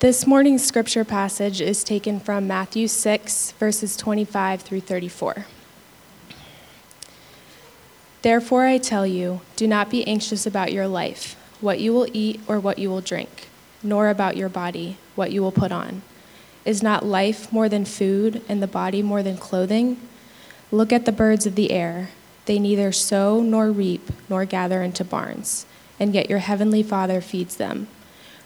This 0.00 0.26
morning's 0.26 0.66
scripture 0.66 1.04
passage 1.04 1.60
is 1.60 1.84
taken 1.84 2.20
from 2.20 2.46
Matthew 2.46 2.88
6, 2.88 3.52
verses 3.58 3.98
25 3.98 4.62
through 4.62 4.80
34. 4.80 5.44
Therefore, 8.22 8.64
I 8.64 8.78
tell 8.78 9.06
you, 9.06 9.42
do 9.56 9.66
not 9.66 9.90
be 9.90 10.06
anxious 10.06 10.46
about 10.46 10.72
your 10.72 10.88
life, 10.88 11.36
what 11.60 11.80
you 11.80 11.92
will 11.92 12.08
eat 12.14 12.40
or 12.48 12.58
what 12.58 12.78
you 12.78 12.88
will 12.88 13.02
drink, 13.02 13.48
nor 13.82 14.08
about 14.08 14.38
your 14.38 14.48
body, 14.48 14.96
what 15.16 15.32
you 15.32 15.42
will 15.42 15.52
put 15.52 15.70
on. 15.70 16.00
Is 16.64 16.82
not 16.82 17.04
life 17.04 17.52
more 17.52 17.68
than 17.68 17.84
food, 17.84 18.40
and 18.48 18.62
the 18.62 18.66
body 18.66 19.02
more 19.02 19.22
than 19.22 19.36
clothing? 19.36 20.00
Look 20.72 20.94
at 20.94 21.04
the 21.04 21.12
birds 21.12 21.44
of 21.44 21.56
the 21.56 21.72
air. 21.72 22.08
They 22.46 22.58
neither 22.58 22.90
sow 22.90 23.42
nor 23.42 23.70
reap 23.70 24.10
nor 24.30 24.46
gather 24.46 24.80
into 24.80 25.04
barns, 25.04 25.66
and 25.98 26.14
yet 26.14 26.30
your 26.30 26.38
heavenly 26.38 26.82
Father 26.82 27.20
feeds 27.20 27.56
them. 27.56 27.88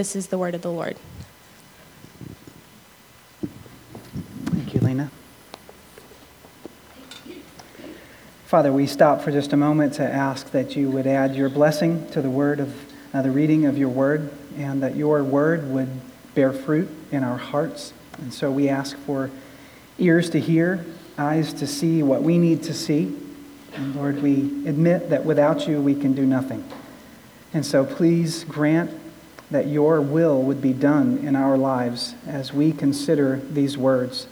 This 0.00 0.16
is 0.16 0.28
the 0.28 0.38
word 0.38 0.54
of 0.54 0.62
the 0.62 0.72
Lord. 0.72 0.96
Thank 4.46 4.72
you, 4.72 4.80
Lena. 4.80 5.10
Father, 8.46 8.72
we 8.72 8.86
stop 8.86 9.20
for 9.20 9.30
just 9.30 9.52
a 9.52 9.58
moment 9.58 9.92
to 9.92 10.02
ask 10.02 10.52
that 10.52 10.74
you 10.74 10.90
would 10.90 11.06
add 11.06 11.36
your 11.36 11.50
blessing 11.50 12.08
to 12.12 12.22
the 12.22 12.30
word 12.30 12.60
of 12.60 12.74
uh, 13.12 13.20
the 13.20 13.30
reading 13.30 13.66
of 13.66 13.76
your 13.76 13.90
word, 13.90 14.32
and 14.56 14.82
that 14.82 14.96
your 14.96 15.22
word 15.22 15.70
would 15.70 15.90
bear 16.34 16.54
fruit 16.54 16.88
in 17.12 17.22
our 17.22 17.36
hearts. 17.36 17.92
And 18.16 18.32
so 18.32 18.50
we 18.50 18.70
ask 18.70 18.96
for 19.00 19.30
ears 19.98 20.30
to 20.30 20.40
hear, 20.40 20.82
eyes 21.18 21.52
to 21.52 21.66
see 21.66 22.02
what 22.02 22.22
we 22.22 22.38
need 22.38 22.62
to 22.62 22.72
see. 22.72 23.14
And 23.74 23.94
Lord, 23.94 24.22
we 24.22 24.66
admit 24.66 25.10
that 25.10 25.26
without 25.26 25.68
you 25.68 25.78
we 25.78 25.94
can 25.94 26.14
do 26.14 26.24
nothing. 26.24 26.66
And 27.52 27.66
so 27.66 27.84
please 27.84 28.44
grant 28.44 28.99
that 29.50 29.66
your 29.66 30.00
will 30.00 30.42
would 30.42 30.62
be 30.62 30.72
done 30.72 31.18
in 31.18 31.34
our 31.34 31.58
lives 31.58 32.14
as 32.26 32.52
we 32.52 32.72
consider 32.72 33.36
these 33.50 33.76
words. 33.76 34.26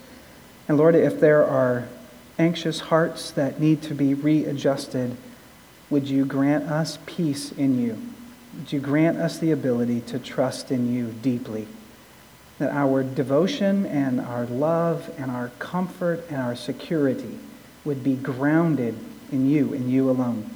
And 0.68 0.78
Lord, 0.78 0.94
if 0.94 1.18
there 1.18 1.44
are 1.44 1.88
anxious 2.38 2.80
hearts 2.80 3.30
that 3.32 3.60
need 3.60 3.82
to 3.82 3.94
be 3.94 4.14
readjusted, 4.14 5.16
would 5.90 6.08
you 6.08 6.24
grant 6.24 6.64
us 6.64 6.98
peace 7.06 7.50
in 7.52 7.80
you? 7.80 7.98
Would 8.58 8.72
you 8.72 8.80
grant 8.80 9.18
us 9.18 9.38
the 9.38 9.50
ability 9.50 10.02
to 10.02 10.18
trust 10.18 10.70
in 10.70 10.92
you 10.92 11.12
deeply? 11.22 11.66
That 12.58 12.70
our 12.70 13.02
devotion 13.02 13.86
and 13.86 14.20
our 14.20 14.46
love 14.46 15.10
and 15.16 15.30
our 15.30 15.50
comfort 15.58 16.24
and 16.28 16.40
our 16.40 16.56
security 16.56 17.38
would 17.84 18.04
be 18.04 18.16
grounded 18.16 18.98
in 19.32 19.48
you, 19.48 19.72
in 19.72 19.88
you 19.88 20.10
alone. 20.10 20.50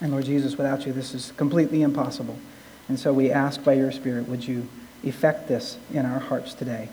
And 0.00 0.12
Lord 0.12 0.26
Jesus, 0.26 0.56
without 0.56 0.86
you, 0.86 0.92
this 0.92 1.14
is 1.14 1.32
completely 1.36 1.82
impossible. 1.82 2.38
And 2.88 2.98
so 2.98 3.12
we 3.12 3.30
ask 3.30 3.62
by 3.62 3.74
your 3.74 3.92
Spirit, 3.92 4.28
would 4.28 4.46
you 4.46 4.66
effect 5.04 5.46
this 5.46 5.76
in 5.92 6.06
our 6.06 6.18
hearts 6.18 6.54
today? 6.54 6.88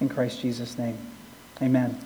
In 0.00 0.08
Christ 0.08 0.40
Jesus' 0.40 0.76
name, 0.76 0.98
amen. 1.62 1.98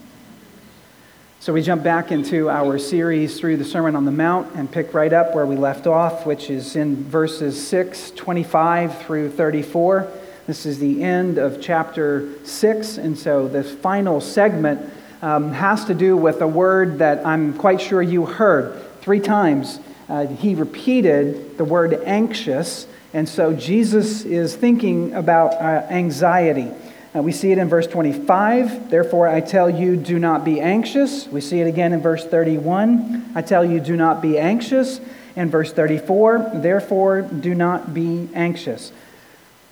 So 1.41 1.53
we 1.53 1.62
jump 1.62 1.82
back 1.82 2.12
into 2.12 2.48
our 2.48 2.78
series 2.78 3.41
through 3.41 3.56
the 3.56 3.65
Sermon 3.65 3.97
on 3.97 4.04
the 4.04 4.12
Mount 4.12 4.54
and 4.54 4.70
pick 4.70 4.94
right 4.94 5.12
up 5.12 5.34
where 5.34 5.44
we 5.44 5.56
left 5.56 5.87
off, 5.87 6.25
which 6.25 6.50
is 6.50 6.76
in 6.76 7.04
verses 7.04 7.66
6, 7.66 8.12
25 8.12 9.03
through 9.03 9.31
34. 9.31 10.09
This 10.47 10.66
is 10.66 10.78
the 10.78 11.03
end 11.03 11.38
of 11.38 11.60
chapter 11.60 12.28
6, 12.44 12.99
and 12.99 13.19
so 13.19 13.49
this 13.49 13.72
final 13.72 14.20
segment 14.20 14.93
um, 15.22 15.53
has 15.53 15.84
to 15.87 15.94
do 15.94 16.16
with 16.16 16.41
a 16.43 16.47
word 16.47 16.99
that 16.99 17.26
I'm 17.26 17.54
quite 17.54 17.81
sure 17.81 18.03
you 18.03 18.26
heard 18.26 18.81
three 19.00 19.20
times. 19.20 19.81
Uh, 20.09 20.26
he 20.26 20.54
repeated 20.54 21.56
the 21.59 21.64
word 21.64 21.94
anxious 22.04 22.87
and 23.12 23.28
so 23.28 23.52
Jesus 23.52 24.24
is 24.24 24.56
thinking 24.56 25.12
about 25.14 25.54
uh, 25.54 25.86
anxiety. 25.90 26.70
Uh, 27.14 27.20
we 27.20 27.30
see 27.30 27.52
it 27.52 27.58
in 27.58 27.68
verse 27.68 27.86
25. 27.86 28.88
Therefore, 28.88 29.28
I 29.28 29.42
tell 29.42 29.68
you, 29.68 29.96
do 29.96 30.18
not 30.18 30.44
be 30.44 30.60
anxious. 30.60 31.28
We 31.28 31.42
see 31.42 31.60
it 31.60 31.66
again 31.66 31.92
in 31.92 32.00
verse 32.00 32.24
31. 32.24 33.32
I 33.34 33.42
tell 33.42 33.64
you, 33.64 33.80
do 33.80 33.96
not 33.96 34.22
be 34.22 34.38
anxious. 34.38 35.00
In 35.36 35.50
verse 35.50 35.72
34, 35.72 36.52
therefore, 36.54 37.22
do 37.22 37.54
not 37.54 37.92
be 37.92 38.28
anxious. 38.34 38.92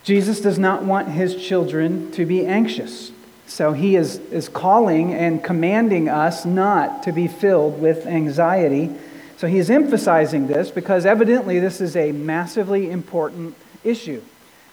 Jesus 0.02 0.40
does 0.40 0.58
not 0.58 0.84
want 0.84 1.08
his 1.08 1.36
children 1.36 2.10
to 2.12 2.26
be 2.26 2.46
anxious. 2.46 3.12
So 3.46 3.72
he 3.72 3.96
is, 3.96 4.18
is 4.30 4.48
calling 4.48 5.12
and 5.12 5.42
commanding 5.42 6.08
us 6.08 6.44
not 6.44 7.02
to 7.04 7.12
be 7.12 7.26
filled 7.26 7.80
with 7.80 8.06
anxiety. 8.06 8.94
So 9.40 9.46
he 9.46 9.56
is 9.56 9.70
emphasizing 9.70 10.48
this 10.48 10.70
because 10.70 11.06
evidently 11.06 11.60
this 11.60 11.80
is 11.80 11.96
a 11.96 12.12
massively 12.12 12.90
important 12.90 13.54
issue. 13.82 14.20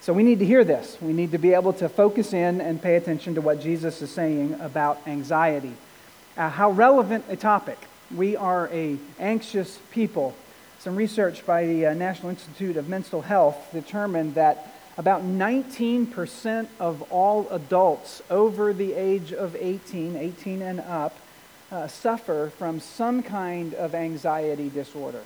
So 0.01 0.11
we 0.11 0.23
need 0.23 0.39
to 0.39 0.45
hear 0.45 0.65
this. 0.65 0.97
We 0.99 1.13
need 1.13 1.31
to 1.31 1.37
be 1.37 1.53
able 1.53 1.71
to 1.71 1.87
focus 1.87 2.33
in 2.33 2.59
and 2.59 2.81
pay 2.81 2.97
attention 2.97 3.35
to 3.35 3.39
what 3.41 3.61
Jesus 3.61 4.01
is 4.01 4.11
saying 4.11 4.55
about 4.59 4.99
anxiety. 5.07 5.71
Uh, 6.35 6.49
how 6.49 6.71
relevant 6.71 7.23
a 7.29 7.37
topic. 7.37 7.77
We 8.13 8.35
are 8.35 8.67
a 8.73 8.97
anxious 9.19 9.79
people. 9.91 10.35
Some 10.79 10.97
research 10.97 11.45
by 11.45 11.65
the 11.65 11.85
uh, 11.85 11.93
National 11.93 12.31
Institute 12.31 12.75
of 12.75 12.89
Mental 12.89 13.21
Health 13.21 13.69
determined 13.71 14.35
that 14.35 14.75
about 14.97 15.21
19% 15.23 16.67
of 16.77 17.03
all 17.03 17.47
adults 17.51 18.21
over 18.29 18.73
the 18.73 18.95
age 18.95 19.31
of 19.31 19.55
18, 19.55 20.17
18 20.17 20.61
and 20.61 20.81
up, 20.81 21.15
uh, 21.71 21.87
suffer 21.87 22.51
from 22.57 22.79
some 22.79 23.23
kind 23.23 23.73
of 23.73 23.93
anxiety 23.93 24.69
disorder. 24.69 25.21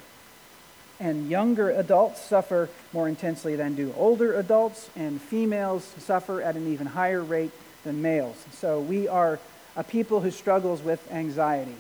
And 1.00 1.30
younger 1.30 1.72
adults 1.72 2.22
suffer 2.22 2.70
more 2.94 3.08
intensely 3.08 3.56
than 3.56 3.76
do 3.76 3.94
older 3.98 4.34
adults, 4.36 4.90
and 4.96 5.20
females 5.20 5.84
suffer 5.98 6.42
at 6.42 6.56
an 6.56 6.72
even 6.72 6.88
higher 6.88 7.24
rate 7.24 7.52
than 7.84 8.02
males. 8.02 8.44
So 8.54 8.80
we 8.80 9.08
are 9.08 9.40
a 9.76 9.84
people 9.84 10.22
who 10.22 10.32
struggles 10.32 10.82
with 10.82 11.12
anxiety. 11.12 11.76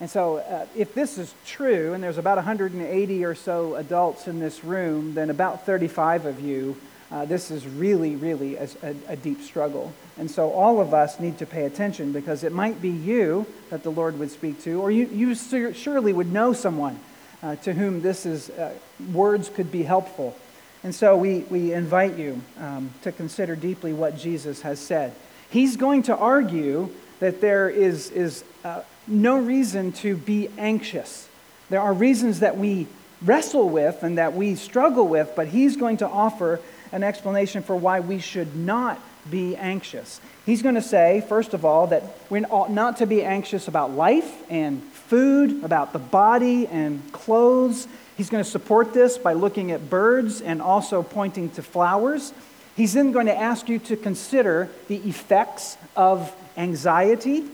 And 0.00 0.10
so, 0.10 0.38
uh, 0.38 0.66
if 0.76 0.94
this 0.94 1.18
is 1.18 1.32
true, 1.46 1.92
and 1.92 2.02
there's 2.02 2.18
about 2.18 2.36
180 2.36 3.24
or 3.24 3.34
so 3.34 3.76
adults 3.76 4.26
in 4.26 4.40
this 4.40 4.64
room, 4.64 5.14
then 5.14 5.30
about 5.30 5.64
35 5.64 6.26
of 6.26 6.40
you, 6.40 6.76
uh, 7.12 7.26
this 7.26 7.50
is 7.50 7.66
really, 7.66 8.16
really 8.16 8.56
a, 8.56 8.66
a, 8.82 8.94
a 9.08 9.16
deep 9.16 9.42
struggle. 9.42 9.92
And 10.16 10.30
so 10.30 10.50
all 10.50 10.80
of 10.80 10.94
us 10.94 11.20
need 11.20 11.38
to 11.38 11.46
pay 11.46 11.66
attention 11.66 12.10
because 12.10 12.42
it 12.42 12.52
might 12.52 12.80
be 12.80 12.88
you 12.88 13.44
that 13.68 13.82
the 13.82 13.90
Lord 13.90 14.18
would 14.18 14.30
speak 14.30 14.62
to, 14.62 14.80
or 14.80 14.90
you, 14.90 15.06
you 15.12 15.34
surely 15.34 16.12
would 16.14 16.32
know 16.32 16.54
someone 16.54 16.98
uh, 17.42 17.56
to 17.56 17.74
whom 17.74 18.00
this 18.00 18.24
is, 18.24 18.48
uh, 18.50 18.72
words 19.12 19.50
could 19.50 19.70
be 19.70 19.82
helpful. 19.82 20.34
And 20.82 20.94
so 20.94 21.16
we, 21.16 21.40
we 21.40 21.74
invite 21.74 22.16
you 22.16 22.40
um, 22.58 22.90
to 23.02 23.12
consider 23.12 23.56
deeply 23.56 23.92
what 23.92 24.16
Jesus 24.16 24.62
has 24.62 24.80
said. 24.80 25.14
He's 25.50 25.76
going 25.76 26.04
to 26.04 26.16
argue 26.16 26.88
that 27.20 27.42
there 27.42 27.68
is, 27.68 28.10
is 28.10 28.42
uh, 28.64 28.82
no 29.06 29.38
reason 29.38 29.92
to 29.92 30.16
be 30.16 30.48
anxious. 30.56 31.28
There 31.68 31.80
are 31.80 31.92
reasons 31.92 32.40
that 32.40 32.56
we 32.56 32.86
wrestle 33.20 33.68
with 33.68 34.02
and 34.02 34.18
that 34.18 34.32
we 34.34 34.54
struggle 34.54 35.06
with, 35.06 35.32
but 35.36 35.48
he's 35.48 35.76
going 35.76 35.98
to 35.98 36.08
offer 36.08 36.58
an 36.92 37.02
explanation 37.02 37.62
for 37.62 37.74
why 37.74 38.00
we 38.00 38.18
should 38.18 38.54
not 38.54 39.00
be 39.30 39.56
anxious. 39.56 40.20
He's 40.44 40.62
going 40.62 40.74
to 40.74 40.82
say, 40.82 41.24
first 41.28 41.54
of 41.54 41.64
all, 41.64 41.88
that 41.88 42.02
we 42.28 42.44
ought 42.44 42.70
not 42.70 42.98
to 42.98 43.06
be 43.06 43.22
anxious 43.22 43.68
about 43.68 43.92
life 43.92 44.30
and 44.50 44.82
food, 44.82 45.64
about 45.64 45.92
the 45.92 45.98
body 45.98 46.66
and 46.66 47.12
clothes. 47.12 47.86
He's 48.16 48.30
going 48.30 48.42
to 48.42 48.50
support 48.50 48.92
this 48.92 49.18
by 49.18 49.32
looking 49.32 49.70
at 49.70 49.88
birds 49.88 50.40
and 50.40 50.60
also 50.60 51.02
pointing 51.02 51.50
to 51.50 51.62
flowers. 51.62 52.32
He's 52.76 52.94
then 52.94 53.12
going 53.12 53.26
to 53.26 53.36
ask 53.36 53.68
you 53.68 53.78
to 53.80 53.96
consider 53.96 54.68
the 54.88 54.96
effects 54.96 55.76
of 55.94 56.34
anxiety. 56.56 57.44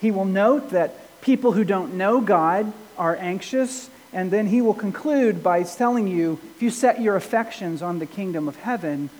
He 0.00 0.10
will 0.10 0.24
note 0.24 0.70
that 0.70 1.20
people 1.20 1.52
who 1.52 1.64
don't 1.64 1.94
know 1.94 2.20
God 2.20 2.72
are 2.98 3.16
anxious, 3.16 3.88
and 4.12 4.30
then 4.30 4.46
he 4.46 4.60
will 4.60 4.74
conclude 4.74 5.42
by 5.42 5.62
telling 5.62 6.06
you 6.06 6.38
if 6.56 6.62
you 6.62 6.70
set 6.70 7.00
your 7.00 7.16
affections 7.16 7.82
on 7.82 7.98
the 7.98 8.06
kingdom 8.06 8.48
of 8.48 8.56
heaven, 8.56 9.10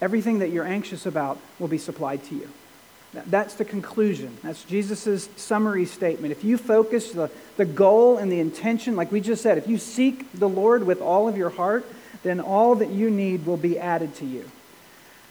everything 0.00 0.40
that 0.40 0.50
you're 0.50 0.66
anxious 0.66 1.06
about 1.06 1.38
will 1.58 1.68
be 1.68 1.78
supplied 1.78 2.24
to 2.24 2.34
you. 2.34 2.48
That's 3.12 3.54
the 3.54 3.64
conclusion. 3.64 4.36
That's 4.42 4.62
Jesus' 4.64 5.28
summary 5.36 5.84
statement. 5.84 6.30
If 6.30 6.44
you 6.44 6.56
focus 6.56 7.10
the, 7.10 7.30
the 7.56 7.64
goal 7.64 8.18
and 8.18 8.30
the 8.30 8.38
intention, 8.38 8.94
like 8.94 9.10
we 9.10 9.20
just 9.20 9.42
said, 9.42 9.58
if 9.58 9.66
you 9.66 9.78
seek 9.78 10.30
the 10.32 10.48
Lord 10.48 10.84
with 10.84 11.00
all 11.00 11.28
of 11.28 11.36
your 11.36 11.50
heart, 11.50 11.84
then 12.22 12.38
all 12.38 12.76
that 12.76 12.90
you 12.90 13.10
need 13.10 13.46
will 13.46 13.56
be 13.56 13.78
added 13.78 14.14
to 14.16 14.26
you. 14.26 14.48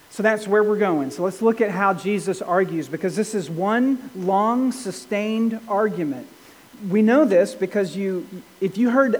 So 0.09 0.23
that's 0.23 0.47
where 0.47 0.63
we're 0.63 0.77
going. 0.77 1.11
So 1.11 1.23
let's 1.23 1.41
look 1.41 1.61
at 1.61 1.71
how 1.71 1.93
Jesus 1.93 2.41
argues, 2.41 2.89
because 2.89 3.15
this 3.15 3.33
is 3.33 3.49
one 3.49 4.09
long, 4.15 4.71
sustained 4.71 5.59
argument. 5.67 6.27
We 6.87 7.01
know 7.01 7.25
this 7.25 7.55
because 7.55 7.95
you, 7.95 8.27
if 8.61 8.77
you 8.77 8.89
heard 8.89 9.17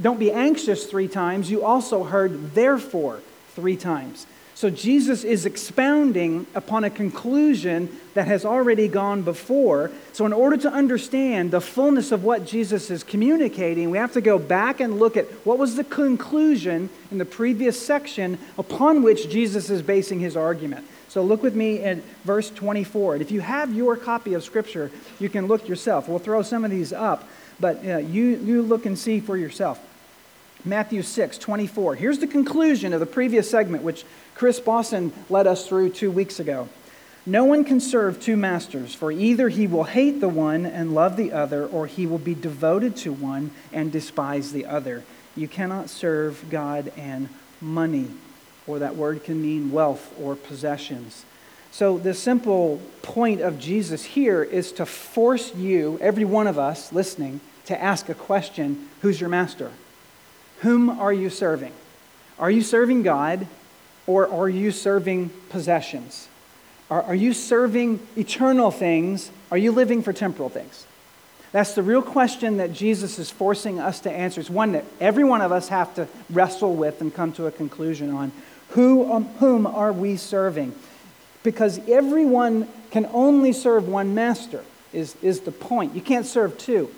don't 0.00 0.18
be 0.18 0.30
anxious 0.30 0.86
three 0.86 1.08
times, 1.08 1.50
you 1.50 1.64
also 1.64 2.04
heard 2.04 2.54
therefore 2.54 3.20
three 3.54 3.76
times. 3.76 4.26
So 4.60 4.68
Jesus 4.68 5.24
is 5.24 5.46
expounding 5.46 6.46
upon 6.54 6.84
a 6.84 6.90
conclusion 6.90 7.98
that 8.12 8.26
has 8.26 8.44
already 8.44 8.88
gone 8.88 9.22
before. 9.22 9.90
So, 10.12 10.26
in 10.26 10.34
order 10.34 10.58
to 10.58 10.70
understand 10.70 11.50
the 11.50 11.62
fullness 11.62 12.12
of 12.12 12.24
what 12.24 12.44
Jesus 12.44 12.90
is 12.90 13.02
communicating, 13.02 13.88
we 13.88 13.96
have 13.96 14.12
to 14.12 14.20
go 14.20 14.38
back 14.38 14.80
and 14.80 14.98
look 14.98 15.16
at 15.16 15.24
what 15.46 15.56
was 15.56 15.76
the 15.76 15.84
conclusion 15.84 16.90
in 17.10 17.16
the 17.16 17.24
previous 17.24 17.80
section 17.80 18.38
upon 18.58 19.02
which 19.02 19.30
Jesus 19.30 19.70
is 19.70 19.80
basing 19.80 20.20
his 20.20 20.36
argument. 20.36 20.86
So, 21.10 21.24
look 21.24 21.42
with 21.42 21.56
me 21.56 21.80
at 21.80 21.98
verse 22.22 22.50
24. 22.50 23.14
And 23.14 23.22
if 23.22 23.32
you 23.32 23.40
have 23.40 23.74
your 23.74 23.96
copy 23.96 24.34
of 24.34 24.44
Scripture, 24.44 24.92
you 25.18 25.28
can 25.28 25.48
look 25.48 25.68
yourself. 25.68 26.08
We'll 26.08 26.20
throw 26.20 26.42
some 26.42 26.64
of 26.64 26.70
these 26.70 26.92
up, 26.92 27.28
but 27.58 27.84
uh, 27.84 27.96
you, 27.98 28.36
you 28.36 28.62
look 28.62 28.86
and 28.86 28.96
see 28.96 29.18
for 29.18 29.36
yourself. 29.36 29.84
Matthew 30.64 31.02
6, 31.02 31.36
24. 31.36 31.96
Here's 31.96 32.20
the 32.20 32.28
conclusion 32.28 32.92
of 32.92 33.00
the 33.00 33.06
previous 33.06 33.50
segment, 33.50 33.82
which 33.82 34.04
Chris 34.36 34.60
Boston 34.60 35.12
led 35.28 35.48
us 35.48 35.66
through 35.66 35.90
two 35.90 36.12
weeks 36.12 36.38
ago. 36.38 36.68
No 37.26 37.44
one 37.44 37.64
can 37.64 37.80
serve 37.80 38.20
two 38.20 38.36
masters, 38.36 38.94
for 38.94 39.10
either 39.10 39.48
he 39.48 39.66
will 39.66 39.84
hate 39.84 40.20
the 40.20 40.28
one 40.28 40.64
and 40.64 40.94
love 40.94 41.16
the 41.16 41.32
other, 41.32 41.66
or 41.66 41.88
he 41.88 42.06
will 42.06 42.18
be 42.18 42.36
devoted 42.36 42.94
to 42.98 43.12
one 43.12 43.50
and 43.72 43.90
despise 43.90 44.52
the 44.52 44.64
other. 44.64 45.02
You 45.34 45.48
cannot 45.48 45.90
serve 45.90 46.44
God 46.50 46.92
and 46.96 47.28
money, 47.60 48.06
or 48.70 48.78
that 48.78 48.96
word 48.96 49.24
can 49.24 49.42
mean 49.42 49.72
wealth 49.72 50.14
or 50.20 50.36
possessions. 50.36 51.24
So, 51.72 51.98
the 51.98 52.14
simple 52.14 52.80
point 53.02 53.40
of 53.40 53.58
Jesus 53.58 54.04
here 54.04 54.42
is 54.42 54.72
to 54.72 54.86
force 54.86 55.54
you, 55.54 55.98
every 56.00 56.24
one 56.24 56.46
of 56.46 56.58
us 56.58 56.92
listening, 56.92 57.40
to 57.66 57.80
ask 57.80 58.08
a 58.08 58.14
question 58.14 58.88
Who's 59.02 59.20
your 59.20 59.30
master? 59.30 59.70
Whom 60.60 60.90
are 60.90 61.12
you 61.12 61.30
serving? 61.30 61.72
Are 62.38 62.50
you 62.50 62.62
serving 62.62 63.02
God 63.02 63.46
or 64.06 64.28
are 64.28 64.48
you 64.48 64.70
serving 64.70 65.30
possessions? 65.48 66.28
Are, 66.90 67.02
are 67.02 67.14
you 67.14 67.32
serving 67.32 68.00
eternal 68.16 68.70
things? 68.70 69.30
Are 69.50 69.58
you 69.58 69.72
living 69.72 70.02
for 70.02 70.12
temporal 70.12 70.48
things? 70.48 70.86
That's 71.52 71.74
the 71.74 71.82
real 71.82 72.02
question 72.02 72.58
that 72.58 72.72
Jesus 72.72 73.18
is 73.18 73.30
forcing 73.30 73.80
us 73.80 74.00
to 74.00 74.10
answer. 74.10 74.40
It's 74.40 74.50
one 74.50 74.72
that 74.72 74.84
every 75.00 75.24
one 75.24 75.40
of 75.40 75.50
us 75.50 75.68
have 75.68 75.94
to 75.96 76.06
wrestle 76.30 76.74
with 76.74 77.00
and 77.00 77.12
come 77.12 77.32
to 77.32 77.46
a 77.46 77.50
conclusion 77.50 78.10
on. 78.10 78.32
Who, 78.70 79.12
um, 79.12 79.24
whom 79.38 79.66
are 79.66 79.92
we 79.92 80.16
serving? 80.16 80.74
Because 81.42 81.80
everyone 81.88 82.68
can 82.90 83.08
only 83.12 83.52
serve 83.52 83.88
one 83.88 84.14
master, 84.14 84.64
is, 84.92 85.16
is 85.22 85.40
the 85.40 85.52
point. 85.52 85.94
You 85.94 86.00
can't 86.00 86.26
serve 86.26 86.58
two. 86.58 86.90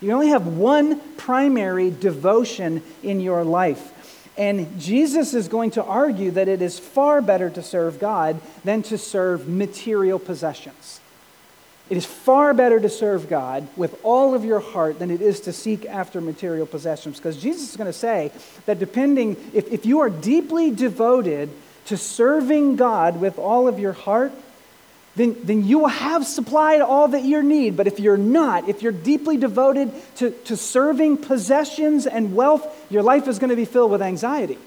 You 0.00 0.12
only 0.12 0.28
have 0.28 0.46
one 0.46 1.00
primary 1.16 1.90
devotion 1.90 2.82
in 3.02 3.20
your 3.20 3.44
life. 3.44 3.92
And 4.36 4.78
Jesus 4.78 5.32
is 5.32 5.48
going 5.48 5.70
to 5.72 5.84
argue 5.84 6.30
that 6.32 6.48
it 6.48 6.60
is 6.60 6.78
far 6.78 7.22
better 7.22 7.48
to 7.50 7.62
serve 7.62 7.98
God 7.98 8.38
than 8.64 8.82
to 8.82 8.98
serve 8.98 9.48
material 9.48 10.18
possessions. 10.18 11.00
It 11.88 11.96
is 11.96 12.04
far 12.04 12.52
better 12.52 12.80
to 12.80 12.88
serve 12.88 13.28
God 13.28 13.68
with 13.76 13.98
all 14.02 14.34
of 14.34 14.44
your 14.44 14.58
heart 14.58 14.98
than 14.98 15.10
it 15.10 15.20
is 15.22 15.40
to 15.42 15.52
seek 15.52 15.86
after 15.86 16.20
material 16.20 16.66
possessions. 16.66 17.18
Because 17.18 17.40
Jesus 17.40 17.70
is 17.70 17.76
going 17.76 17.86
to 17.86 17.92
say 17.92 18.32
that 18.66 18.80
depending, 18.80 19.36
if, 19.52 19.72
if 19.72 19.86
you 19.86 20.00
are 20.00 20.10
deeply 20.10 20.72
devoted 20.72 21.48
to 21.86 21.96
serving 21.96 22.74
God 22.74 23.20
with 23.20 23.38
all 23.38 23.68
of 23.68 23.78
your 23.78 23.92
heart, 23.92 24.32
then, 25.14 25.36
then 25.44 25.64
you 25.64 25.78
will 25.78 25.86
have 25.86 26.26
supplied 26.26 26.80
all 26.80 27.08
that 27.08 27.22
you 27.22 27.42
need. 27.42 27.76
But 27.76 27.86
if 27.86 28.00
you're 28.00 28.18
not, 28.18 28.68
if 28.68 28.82
you're 28.82 28.92
deeply 28.92 29.36
devoted 29.36 29.92
to, 30.16 30.30
to 30.30 30.56
serving 30.56 31.18
possessions 31.18 32.06
and 32.06 32.34
wealth, 32.34 32.66
your 32.90 33.02
life 33.02 33.28
is 33.28 33.38
going 33.38 33.50
to 33.50 33.56
be 33.56 33.64
filled 33.64 33.92
with 33.92 34.02
anxiety. 34.02 34.58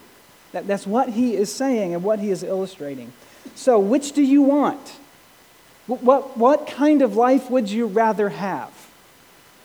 That, 0.53 0.65
that's 0.65 0.87
what 0.87 1.09
he 1.09 1.35
is 1.35 1.53
saying 1.53 1.93
and 1.93 2.03
what 2.03 2.19
he 2.19 2.31
is 2.31 2.43
illustrating. 2.43 3.13
So, 3.55 3.77
which 3.77 4.13
do 4.13 4.23
you 4.23 4.41
want? 4.41 4.79
What, 5.89 6.37
what, 6.37 6.67
kind 6.67 7.01
of 7.01 7.15
life 7.15 7.49
would 7.49 7.69
you 7.69 7.87
rather 7.87 8.29
have? 8.29 8.71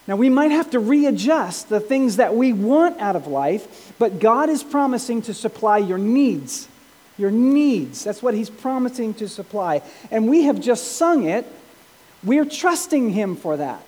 Now, 0.07 0.17
we 0.17 0.29
might 0.29 0.51
have 0.51 0.71
to 0.71 0.81
readjust 0.81 1.69
the 1.69 1.81
things 1.81 2.17
that 2.17 2.35
we 2.35 2.53
want 2.53 3.01
out 3.01 3.17
of 3.17 3.27
life, 3.27 3.93
but 3.99 4.21
God 4.21 4.51
is 4.51 4.63
promising 4.63 5.23
to 5.23 5.35
supply 5.35 5.79
your 5.79 5.99
needs 5.99 6.69
your 7.17 7.31
needs. 7.31 8.05
That's 8.05 8.23
what 8.23 8.35
he's 8.35 8.51
promising 8.51 9.15
to 9.15 9.29
supply. 9.29 9.83
And 10.11 10.29
we 10.29 10.45
have 10.45 10.61
just 10.61 10.97
sung 10.97 11.25
it. 11.25 11.47
We're 12.23 12.45
trusting 12.45 13.11
him 13.11 13.37
for 13.37 13.57
that. 13.57 13.83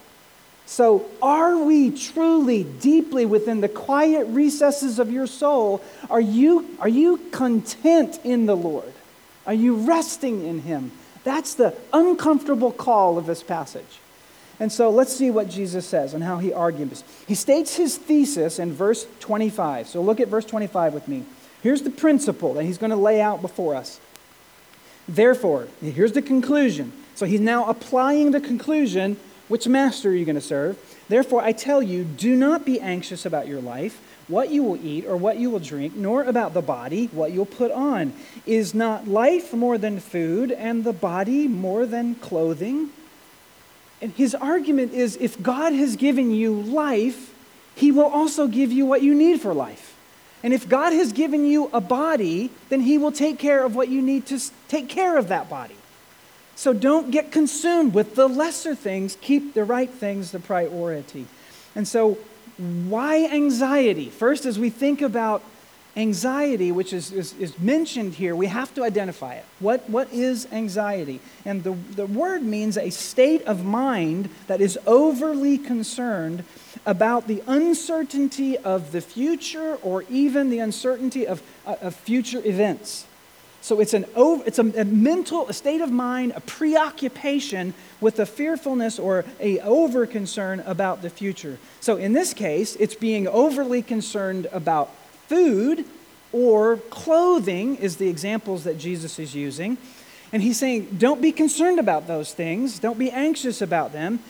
So, 0.68 1.06
are 1.22 1.56
we 1.56 1.96
truly, 1.96 2.64
deeply 2.64 3.24
within 3.24 3.60
the 3.60 3.68
quiet 3.68 4.26
recesses 4.26 4.98
of 4.98 5.12
your 5.12 5.28
soul? 5.28 5.80
Are 6.10 6.20
you, 6.20 6.68
are 6.80 6.88
you 6.88 7.18
content 7.30 8.18
in 8.24 8.46
the 8.46 8.56
Lord? 8.56 8.92
Are 9.46 9.54
you 9.54 9.76
resting 9.76 10.44
in 10.44 10.62
him? 10.62 10.90
That's 11.26 11.54
the 11.54 11.74
uncomfortable 11.92 12.70
call 12.70 13.18
of 13.18 13.26
this 13.26 13.42
passage. 13.42 13.98
And 14.60 14.70
so 14.70 14.90
let's 14.90 15.12
see 15.12 15.28
what 15.28 15.50
Jesus 15.50 15.84
says 15.84 16.14
and 16.14 16.22
how 16.22 16.38
he 16.38 16.52
argues. 16.52 17.02
He 17.26 17.34
states 17.34 17.74
his 17.74 17.98
thesis 17.98 18.60
in 18.60 18.72
verse 18.72 19.08
25. 19.18 19.88
So 19.88 20.00
look 20.00 20.20
at 20.20 20.28
verse 20.28 20.44
25 20.44 20.94
with 20.94 21.08
me. 21.08 21.24
Here's 21.64 21.82
the 21.82 21.90
principle 21.90 22.54
that 22.54 22.62
he's 22.62 22.78
going 22.78 22.90
to 22.90 22.96
lay 22.96 23.20
out 23.20 23.42
before 23.42 23.74
us. 23.74 23.98
Therefore, 25.08 25.66
here's 25.82 26.12
the 26.12 26.22
conclusion. 26.22 26.92
So 27.16 27.26
he's 27.26 27.40
now 27.40 27.68
applying 27.68 28.30
the 28.30 28.40
conclusion 28.40 29.16
which 29.48 29.66
master 29.66 30.10
are 30.10 30.14
you 30.14 30.24
going 30.24 30.36
to 30.36 30.40
serve? 30.40 30.78
Therefore, 31.08 31.42
I 31.42 31.50
tell 31.50 31.82
you, 31.82 32.04
do 32.04 32.36
not 32.36 32.64
be 32.64 32.80
anxious 32.80 33.26
about 33.26 33.48
your 33.48 33.60
life, 33.60 34.00
what 34.28 34.50
you 34.50 34.62
will 34.62 34.84
eat 34.84 35.06
or 35.06 35.16
what 35.16 35.38
you 35.38 35.50
will 35.50 35.60
drink, 35.60 35.94
nor 35.94 36.24
about 36.24 36.54
the 36.54 36.62
body, 36.62 37.06
what 37.12 37.32
you'll 37.32 37.46
put 37.46 37.70
on. 37.70 38.12
Is 38.44 38.74
not 38.74 39.06
life 39.06 39.52
more 39.52 39.78
than 39.78 40.00
food, 40.00 40.50
and 40.50 40.84
the 40.84 40.92
body 40.92 41.48
more 41.48 41.86
than 41.86 42.16
clothing? 42.16 42.90
And 44.02 44.12
his 44.12 44.34
argument 44.34 44.92
is 44.92 45.16
if 45.16 45.42
God 45.42 45.72
has 45.72 45.96
given 45.96 46.30
you 46.30 46.60
life, 46.60 47.32
he 47.74 47.92
will 47.92 48.06
also 48.06 48.46
give 48.46 48.72
you 48.72 48.86
what 48.86 49.02
you 49.02 49.14
need 49.14 49.40
for 49.40 49.54
life. 49.54 49.96
And 50.42 50.54
if 50.54 50.68
God 50.68 50.92
has 50.92 51.12
given 51.12 51.44
you 51.44 51.70
a 51.72 51.80
body, 51.80 52.50
then 52.68 52.80
He 52.80 52.98
will 52.98 53.12
take 53.12 53.38
care 53.38 53.64
of 53.64 53.74
what 53.74 53.88
you 53.88 54.00
need 54.00 54.26
to 54.26 54.40
take 54.68 54.88
care 54.88 55.16
of 55.16 55.28
that 55.28 55.50
body. 55.50 55.74
So 56.54 56.72
don't 56.72 57.10
get 57.10 57.32
consumed 57.32 57.94
with 57.94 58.14
the 58.14 58.28
lesser 58.28 58.74
things. 58.74 59.18
Keep 59.20 59.54
the 59.54 59.64
right 59.64 59.90
things 59.90 60.30
the 60.30 60.38
priority. 60.38 61.26
And 61.74 61.86
so, 61.88 62.18
why 62.58 63.26
anxiety? 63.26 64.08
First, 64.08 64.46
as 64.46 64.58
we 64.58 64.70
think 64.70 65.02
about 65.02 65.42
anxiety, 65.96 66.70
which 66.70 66.92
is, 66.92 67.10
is, 67.10 67.32
is, 67.38 67.58
mentioned 67.58 68.14
here, 68.14 68.36
we 68.36 68.46
have 68.46 68.74
to 68.74 68.84
identify 68.84 69.34
it. 69.34 69.44
What, 69.60 69.88
what 69.88 70.12
is 70.12 70.46
anxiety? 70.52 71.20
And 71.44 71.64
the, 71.64 71.72
the 71.72 72.06
word 72.06 72.42
means 72.42 72.76
a 72.76 72.90
state 72.90 73.42
of 73.44 73.64
mind 73.64 74.28
that 74.46 74.60
is 74.60 74.78
overly 74.86 75.56
concerned 75.56 76.44
about 76.84 77.26
the 77.26 77.42
uncertainty 77.46 78.58
of 78.58 78.92
the 78.92 79.00
future 79.00 79.76
or 79.76 80.04
even 80.10 80.50
the 80.50 80.58
uncertainty 80.58 81.26
of, 81.26 81.42
uh, 81.66 81.76
of 81.80 81.94
future 81.94 82.42
events. 82.44 83.06
So 83.66 83.80
it's, 83.80 83.94
an 83.94 84.04
over, 84.14 84.44
it's 84.46 84.60
a, 84.60 84.80
a, 84.80 84.84
mental 84.84 85.48
a 85.48 85.52
state 85.52 85.80
of 85.80 85.90
mind, 85.90 86.34
a 86.36 86.40
preoccupation 86.40 87.74
with 88.00 88.20
a 88.20 88.24
fearfulness 88.24 88.96
or 88.96 89.24
a 89.40 89.58
over 89.58 90.06
concern 90.06 90.60
about 90.60 91.02
the 91.02 91.10
future. 91.10 91.58
So 91.80 91.96
in 91.96 92.12
this 92.12 92.32
case, 92.32 92.76
it's 92.76 92.94
being 92.94 93.26
overly 93.26 93.82
concerned 93.82 94.46
about 94.52 94.94
food 95.26 95.84
or 96.30 96.76
clothing 96.90 97.74
is 97.78 97.96
the 97.96 98.08
examples 98.08 98.62
that 98.62 98.78
Jesus 98.78 99.18
is 99.18 99.34
using. 99.34 99.78
And 100.32 100.44
he's 100.44 100.60
saying, 100.60 100.98
don't 100.98 101.20
be 101.20 101.32
concerned 101.32 101.80
about 101.80 102.06
those 102.06 102.32
things. 102.32 102.78
Don't 102.78 103.00
be 103.00 103.10
anxious 103.10 103.60
about 103.60 103.92
them. 103.92 104.20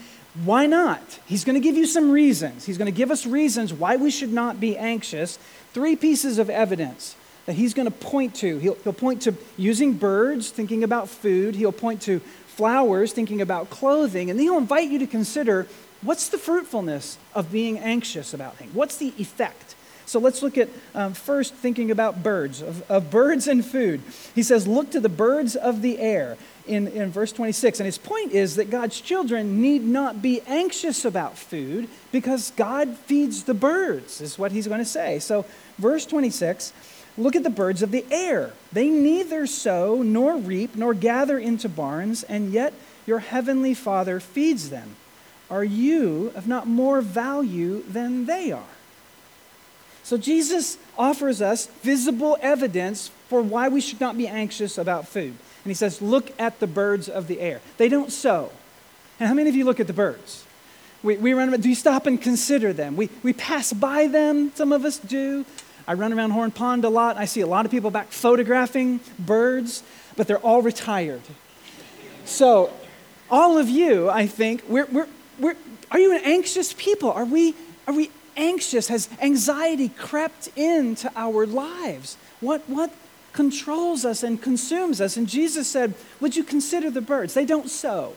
Why 0.44 0.64
not? 0.64 1.18
He's 1.26 1.44
going 1.44 1.60
to 1.60 1.60
give 1.60 1.76
you 1.76 1.84
some 1.84 2.10
reasons. 2.10 2.64
He's 2.64 2.78
going 2.78 2.90
to 2.90 2.96
give 2.96 3.10
us 3.10 3.26
reasons 3.26 3.74
why 3.74 3.96
we 3.96 4.10
should 4.10 4.32
not 4.32 4.60
be 4.60 4.78
anxious. 4.78 5.38
Three 5.74 5.94
pieces 5.94 6.38
of 6.38 6.48
evidence. 6.48 7.16
That 7.46 7.54
he's 7.54 7.74
going 7.74 7.86
to 7.86 7.94
point 7.94 8.34
to. 8.36 8.58
He'll, 8.58 8.74
he'll 8.84 8.92
point 8.92 9.22
to 9.22 9.34
using 9.56 9.94
birds, 9.94 10.50
thinking 10.50 10.84
about 10.84 11.08
food. 11.08 11.54
He'll 11.54 11.72
point 11.72 12.02
to 12.02 12.20
flowers, 12.46 13.12
thinking 13.12 13.40
about 13.40 13.70
clothing. 13.70 14.30
And 14.30 14.38
then 14.38 14.44
he'll 14.44 14.58
invite 14.58 14.90
you 14.90 14.98
to 14.98 15.06
consider 15.06 15.66
what's 16.02 16.28
the 16.28 16.38
fruitfulness 16.38 17.18
of 17.34 17.50
being 17.50 17.78
anxious 17.78 18.34
about 18.34 18.56
things? 18.56 18.74
What's 18.74 18.96
the 18.96 19.14
effect? 19.18 19.74
So 20.06 20.20
let's 20.20 20.42
look 20.42 20.56
at 20.56 20.68
um, 20.94 21.14
first 21.14 21.54
thinking 21.54 21.90
about 21.90 22.22
birds, 22.22 22.62
of, 22.62 22.88
of 22.90 23.10
birds 23.10 23.48
and 23.48 23.64
food. 23.64 24.00
He 24.34 24.42
says, 24.42 24.66
Look 24.66 24.92
to 24.92 25.00
the 25.00 25.08
birds 25.08 25.56
of 25.56 25.82
the 25.82 25.98
air 25.98 26.36
in, 26.66 26.88
in 26.88 27.10
verse 27.10 27.32
26. 27.32 27.80
And 27.80 27.86
his 27.86 27.98
point 27.98 28.32
is 28.32 28.56
that 28.56 28.70
God's 28.70 29.00
children 29.00 29.60
need 29.60 29.82
not 29.82 30.22
be 30.22 30.40
anxious 30.46 31.04
about 31.04 31.36
food 31.36 31.88
because 32.12 32.52
God 32.52 32.96
feeds 32.96 33.44
the 33.44 33.54
birds, 33.54 34.20
is 34.20 34.38
what 34.38 34.52
he's 34.52 34.68
going 34.68 34.80
to 34.80 34.84
say. 34.84 35.18
So, 35.18 35.44
verse 35.78 36.06
26 36.06 36.72
look 37.18 37.36
at 37.36 37.42
the 37.42 37.50
birds 37.50 37.82
of 37.82 37.90
the 37.90 38.04
air. 38.10 38.52
They 38.72 38.88
neither 38.88 39.46
sow 39.46 40.02
nor 40.02 40.36
reap 40.36 40.76
nor 40.76 40.94
gather 40.94 41.38
into 41.38 41.68
barns, 41.68 42.22
and 42.22 42.52
yet 42.52 42.74
your 43.06 43.20
heavenly 43.20 43.74
Father 43.74 44.20
feeds 44.20 44.70
them. 44.70 44.96
Are 45.50 45.64
you 45.64 46.32
of 46.34 46.48
not 46.48 46.66
more 46.66 47.00
value 47.00 47.82
than 47.82 48.26
they 48.26 48.52
are? 48.52 48.64
So 50.02 50.16
Jesus 50.16 50.78
offers 50.96 51.42
us 51.42 51.66
visible 51.82 52.36
evidence 52.40 53.10
for 53.28 53.42
why 53.42 53.68
we 53.68 53.80
should 53.80 54.00
not 54.00 54.16
be 54.16 54.28
anxious 54.28 54.78
about 54.78 55.08
food. 55.08 55.34
And 55.64 55.70
he 55.70 55.74
says, 55.74 56.00
Look 56.00 56.30
at 56.38 56.60
the 56.60 56.66
birds 56.66 57.08
of 57.08 57.26
the 57.26 57.40
air. 57.40 57.60
They 57.76 57.88
don't 57.88 58.12
sow. 58.12 58.50
And 59.18 59.28
how 59.28 59.34
many 59.34 59.48
of 59.48 59.56
you 59.56 59.64
look 59.64 59.80
at 59.80 59.86
the 59.86 59.92
birds? 59.92 60.44
We, 61.02 61.16
we 61.16 61.32
run, 61.34 61.60
do 61.60 61.68
you 61.68 61.74
stop 61.74 62.06
and 62.06 62.20
consider 62.20 62.72
them? 62.72 62.96
We, 62.96 63.10
we 63.22 63.32
pass 63.32 63.72
by 63.72 64.06
them, 64.06 64.52
some 64.54 64.72
of 64.72 64.84
us 64.84 64.98
do. 64.98 65.44
I 65.86 65.94
run 65.94 66.12
around 66.12 66.30
Horn 66.30 66.50
Pond 66.50 66.84
a 66.84 66.88
lot. 66.88 67.16
I 67.16 67.26
see 67.26 67.40
a 67.40 67.46
lot 67.46 67.64
of 67.64 67.70
people 67.70 67.90
back 67.90 68.10
photographing 68.10 69.00
birds, 69.18 69.82
but 70.16 70.26
they're 70.26 70.38
all 70.38 70.62
retired. 70.62 71.22
So, 72.24 72.72
all 73.30 73.56
of 73.58 73.68
you, 73.68 74.08
I 74.08 74.26
think, 74.26 74.64
we're, 74.68 74.86
we're, 74.86 75.08
we're, 75.38 75.56
are 75.90 75.98
you 75.98 76.14
an 76.14 76.22
anxious 76.24 76.72
people? 76.72 77.12
Are 77.12 77.24
we, 77.24 77.54
are 77.86 77.94
we 77.94 78.10
anxious? 78.36 78.88
Has 78.88 79.08
anxiety 79.20 79.88
crept 79.88 80.48
into 80.56 81.10
our 81.14 81.46
lives? 81.46 82.16
What, 82.40 82.68
what 82.68 82.92
controls 83.32 84.04
us 84.04 84.22
and 84.22 84.40
consumes 84.42 85.00
us? 85.00 85.16
And 85.16 85.28
Jesus 85.28 85.68
said, 85.68 85.94
Would 86.20 86.36
you 86.36 86.42
consider 86.42 86.90
the 86.90 87.00
birds? 87.00 87.34
They 87.34 87.44
don't 87.44 87.70
sow, 87.70 88.14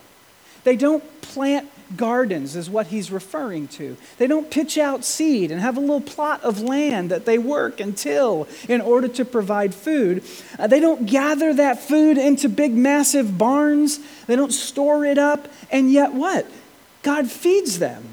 they 0.63 0.75
don't 0.75 1.03
plant 1.21 1.68
gardens, 1.95 2.55
is 2.55 2.69
what 2.69 2.87
he's 2.87 3.11
referring 3.11 3.67
to. 3.69 3.97
They 4.17 4.27
don't 4.27 4.49
pitch 4.49 4.77
out 4.77 5.03
seed 5.03 5.51
and 5.51 5.59
have 5.59 5.77
a 5.77 5.79
little 5.79 6.01
plot 6.01 6.43
of 6.43 6.61
land 6.61 7.11
that 7.11 7.25
they 7.25 7.37
work 7.37 7.79
and 7.79 7.97
till 7.97 8.47
in 8.67 8.81
order 8.81 9.07
to 9.07 9.25
provide 9.25 9.73
food. 9.73 10.23
Uh, 10.57 10.67
they 10.67 10.79
don't 10.79 11.05
gather 11.05 11.53
that 11.53 11.79
food 11.79 12.17
into 12.17 12.49
big, 12.49 12.73
massive 12.73 13.37
barns, 13.37 13.99
they 14.27 14.35
don't 14.35 14.53
store 14.53 15.05
it 15.05 15.17
up. 15.17 15.47
And 15.71 15.91
yet, 15.91 16.13
what? 16.13 16.45
God 17.01 17.29
feeds 17.29 17.79
them. 17.79 18.03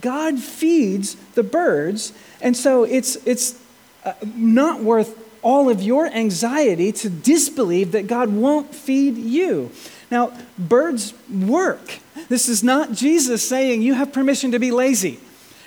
God 0.00 0.38
feeds 0.38 1.14
the 1.34 1.42
birds. 1.42 2.12
And 2.40 2.56
so 2.56 2.84
it's, 2.84 3.16
it's 3.26 3.60
uh, 4.04 4.12
not 4.22 4.82
worth 4.82 5.24
all 5.42 5.68
of 5.68 5.82
your 5.82 6.06
anxiety 6.06 6.92
to 6.92 7.08
disbelieve 7.08 7.92
that 7.92 8.06
God 8.06 8.30
won't 8.30 8.74
feed 8.74 9.16
you. 9.16 9.70
Now, 10.10 10.32
birds 10.58 11.14
work. 11.30 11.98
This 12.28 12.48
is 12.48 12.62
not 12.62 12.92
Jesus 12.92 13.46
saying 13.46 13.82
you 13.82 13.94
have 13.94 14.12
permission 14.12 14.52
to 14.52 14.58
be 14.58 14.70
lazy. 14.70 15.20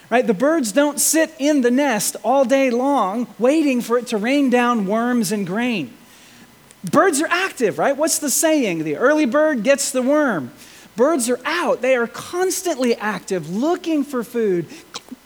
Right? 0.10 0.28
The 0.28 0.34
birds 0.34 0.74
don't 0.74 1.00
sit 1.00 1.34
in 1.40 1.62
the 1.62 1.72
nest 1.72 2.18
all 2.24 2.44
day 2.44 2.70
long 2.70 3.28
waiting 3.40 3.82
for 3.82 3.98
it 3.98 4.08
to 4.08 4.18
rain 4.18 4.50
down 4.50 4.86
worms 4.86 5.32
and 5.32 5.48
grain. 5.48 5.94
Birds 6.84 7.22
are 7.22 7.28
active, 7.30 7.78
right? 7.78 7.96
What's 7.96 8.20
the 8.20 8.30
saying? 8.30 8.84
The 8.84 8.98
early 8.98 9.26
bird 9.26 9.64
gets 9.64 9.92
the 9.92 10.02
worm. 10.02 10.52
Birds 10.96 11.30
are 11.30 11.40
out. 11.46 11.82
They 11.82 11.96
are 11.96 12.08
constantly 12.08 12.96
active, 12.96 13.50
looking 13.50 14.04
for 14.04 14.24
food, 14.24 14.66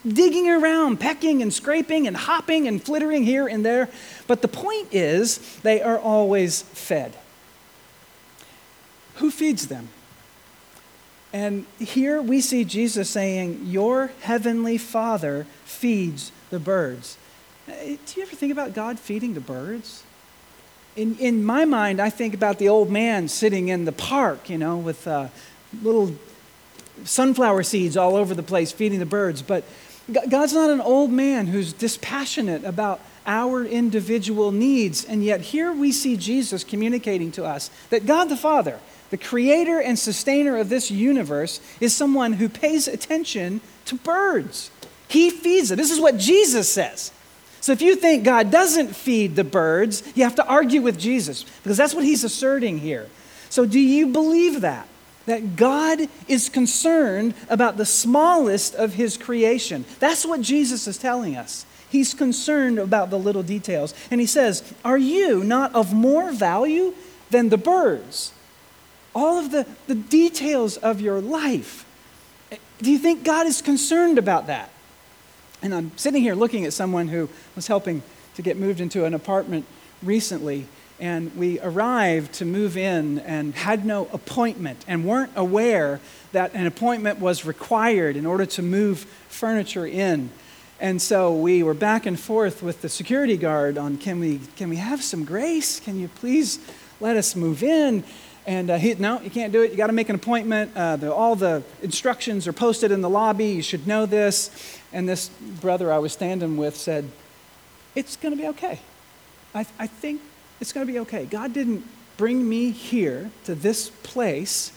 digging 0.07 0.50
around, 0.50 1.00
pecking 1.00 1.41
and 1.41 1.51
scraping 1.51 2.05
and 2.05 2.15
hopping 2.15 2.67
and 2.67 2.84
flittering 2.84 3.24
here 3.24 3.48
and 3.48 3.65
there. 3.65 3.89
But 4.27 4.41
the 4.41 4.48
point 4.48 4.89
is, 4.93 5.39
they 5.62 5.81
are 5.81 5.98
always 5.98 6.62
fed. 6.62 7.15
Feeds 9.35 9.67
them? 9.67 9.89
And 11.33 11.65
here 11.77 12.21
we 12.21 12.39
see 12.39 12.63
Jesus 12.63 13.09
saying, 13.09 13.65
Your 13.65 14.11
heavenly 14.21 14.77
Father 14.77 15.45
feeds 15.65 16.31
the 16.51 16.59
birds. 16.59 17.17
Uh, 17.67 17.73
do 17.73 17.97
you 18.15 18.21
ever 18.21 18.33
think 18.33 18.53
about 18.53 18.73
God 18.73 18.97
feeding 18.97 19.33
the 19.33 19.41
birds? 19.41 20.03
In, 20.95 21.17
in 21.17 21.43
my 21.43 21.65
mind, 21.65 22.01
I 22.01 22.09
think 22.09 22.33
about 22.33 22.59
the 22.59 22.69
old 22.69 22.89
man 22.89 23.27
sitting 23.27 23.67
in 23.67 23.83
the 23.83 23.91
park, 23.91 24.49
you 24.49 24.57
know, 24.57 24.77
with 24.77 25.05
uh, 25.05 25.27
little 25.83 26.15
sunflower 27.03 27.63
seeds 27.63 27.97
all 27.97 28.15
over 28.15 28.33
the 28.33 28.43
place 28.43 28.71
feeding 28.71 28.99
the 28.99 29.05
birds. 29.05 29.41
But 29.41 29.65
God's 30.29 30.53
not 30.53 30.69
an 30.69 30.79
old 30.79 31.11
man 31.11 31.47
who's 31.47 31.73
dispassionate 31.73 32.63
about 32.63 33.01
our 33.27 33.65
individual 33.65 34.53
needs. 34.53 35.03
And 35.03 35.25
yet, 35.25 35.41
here 35.41 35.73
we 35.73 35.91
see 35.91 36.15
Jesus 36.15 36.63
communicating 36.63 37.33
to 37.33 37.43
us 37.43 37.69
that 37.89 38.05
God 38.05 38.29
the 38.29 38.37
Father, 38.37 38.79
the 39.09 39.17
creator 39.17 39.79
and 39.79 39.97
sustainer 39.97 40.57
of 40.57 40.69
this 40.69 40.89
universe, 40.89 41.59
is 41.79 41.95
someone 41.95 42.33
who 42.33 42.50
pays 42.50 42.88
attention 42.88 43.62
to 43.85 43.95
birds. 43.95 44.71
He 45.07 45.29
feeds 45.29 45.69
them. 45.69 45.77
This 45.77 45.91
is 45.91 46.00
what 46.00 46.17
Jesus 46.17 46.71
says. 46.71 47.12
So 47.62 47.71
if 47.71 47.81
you 47.81 47.95
think 47.95 48.24
God 48.24 48.51
doesn't 48.51 48.95
feed 48.95 49.35
the 49.35 49.43
birds, 49.43 50.03
you 50.15 50.24
have 50.24 50.35
to 50.35 50.45
argue 50.45 50.81
with 50.81 51.00
Jesus 51.00 51.45
because 51.63 51.77
that's 51.77 51.95
what 51.95 52.03
he's 52.03 52.24
asserting 52.24 52.79
here. 52.79 53.07
So 53.50 53.65
do 53.65 53.79
you 53.79 54.07
believe 54.07 54.62
that? 54.62 54.88
that 55.25 55.55
God 55.55 56.07
is 56.27 56.50
concerned 56.50 57.33
about 57.50 57.77
the 57.77 57.85
smallest 57.85 58.75
of 58.75 58.93
his 58.93 59.17
creation. 59.17 59.85
That's 60.00 60.25
what 60.25 60.41
Jesus 60.41 60.88
is 60.88 60.97
telling 60.97 61.35
us. 61.35 61.65
He's 61.89 62.13
concerned 62.13 62.79
about 62.79 63.09
the 63.09 63.19
little 63.19 63.43
details. 63.43 63.93
And 64.12 64.19
he 64.19 64.27
says, 64.27 64.74
Are 64.83 64.97
you 64.97 65.43
not 65.43 65.74
of 65.74 65.93
more 65.93 66.31
value 66.31 66.93
than 67.29 67.50
the 67.50 67.57
birds? 67.57 68.33
All 69.15 69.39
of 69.39 69.50
the, 69.50 69.65
the 69.88 69.95
details 69.95 70.77
of 70.77 71.01
your 71.01 71.22
life. 71.22 71.86
Do 72.79 72.91
you 72.91 73.00
think 73.00 73.24
God 73.24 73.48
is 73.48 73.62
concerned 73.62 74.19
about 74.19 74.48
that? 74.48 74.69
And 75.63 75.74
I'm 75.74 75.98
sitting 75.98 76.22
here 76.22 76.36
looking 76.36 76.65
at 76.65 76.74
someone 76.74 77.07
who 77.07 77.29
was 77.55 77.65
helping 77.65 78.03
to 78.36 78.41
get 78.41 78.57
moved 78.57 78.81
into 78.81 79.05
an 79.05 79.13
apartment 79.13 79.65
recently 80.03 80.67
and 81.00 81.36
we 81.36 81.60
arrived 81.60 82.34
to 82.34 82.45
move 82.45 82.77
in 82.77 83.19
and 83.19 83.53
had 83.53 83.86
no 83.86 84.07
appointment 84.13 84.84
and 84.88 85.05
weren't 85.05 85.31
aware 85.36 86.00
that 86.31 86.53
an 86.53 86.65
appointment 86.65 87.19
was 87.19 87.45
required 87.45 88.15
in 88.15 88.25
order 88.25 88.45
to 88.45 88.62
move 88.62 89.00
furniture 89.27 89.86
in. 89.86 90.29
And 90.79 91.01
so 91.01 91.34
we 91.34 91.63
were 91.63 91.74
back 91.74 92.05
and 92.05 92.19
forth 92.19 92.62
with 92.62 92.81
the 92.81 92.89
security 92.89 93.38
guard 93.38 93.77
on 93.77 93.98
can 93.98 94.19
we, 94.19 94.39
can 94.55 94.69
we 94.69 94.77
have 94.77 95.03
some 95.03 95.25
grace? 95.25 95.79
Can 95.79 96.00
you 96.00 96.07
please 96.07 96.60
let 97.00 97.17
us 97.17 97.36
move 97.36 97.63
in? 97.63 98.03
And 98.47 98.69
uh, 98.69 98.77
he, 98.77 98.93
no, 98.95 99.19
you 99.21 99.29
can't 99.29 99.51
do 99.51 99.63
it. 99.63 99.71
You 99.71 99.77
got 99.77 99.87
to 99.87 99.93
make 99.93 100.09
an 100.09 100.15
appointment. 100.15 100.71
Uh, 100.75 100.97
the, 100.97 101.13
all 101.13 101.35
the 101.35 101.63
instructions 101.81 102.47
are 102.47 102.53
posted 102.53 102.91
in 102.91 103.01
the 103.01 103.09
lobby. 103.09 103.47
You 103.47 103.63
should 103.63 103.87
know 103.87 104.05
this. 104.05 104.79
And 104.93 105.09
this 105.09 105.29
brother 105.61 105.91
I 105.91 105.97
was 105.97 106.13
standing 106.13 106.57
with 106.57 106.75
said, 106.75 107.09
It's 107.95 108.15
going 108.15 108.35
to 108.35 108.41
be 108.41 108.47
okay. 108.49 108.79
I, 109.53 109.65
I 109.79 109.87
think 109.87 110.21
it's 110.61 110.73
going 110.73 110.85
to 110.85 110.91
be 110.91 110.99
okay. 110.99 111.25
God 111.25 111.53
didn't 111.53 111.87
bring 112.17 112.47
me 112.47 112.71
here 112.71 113.31
to 113.45 113.55
this 113.55 113.89
place 113.89 114.71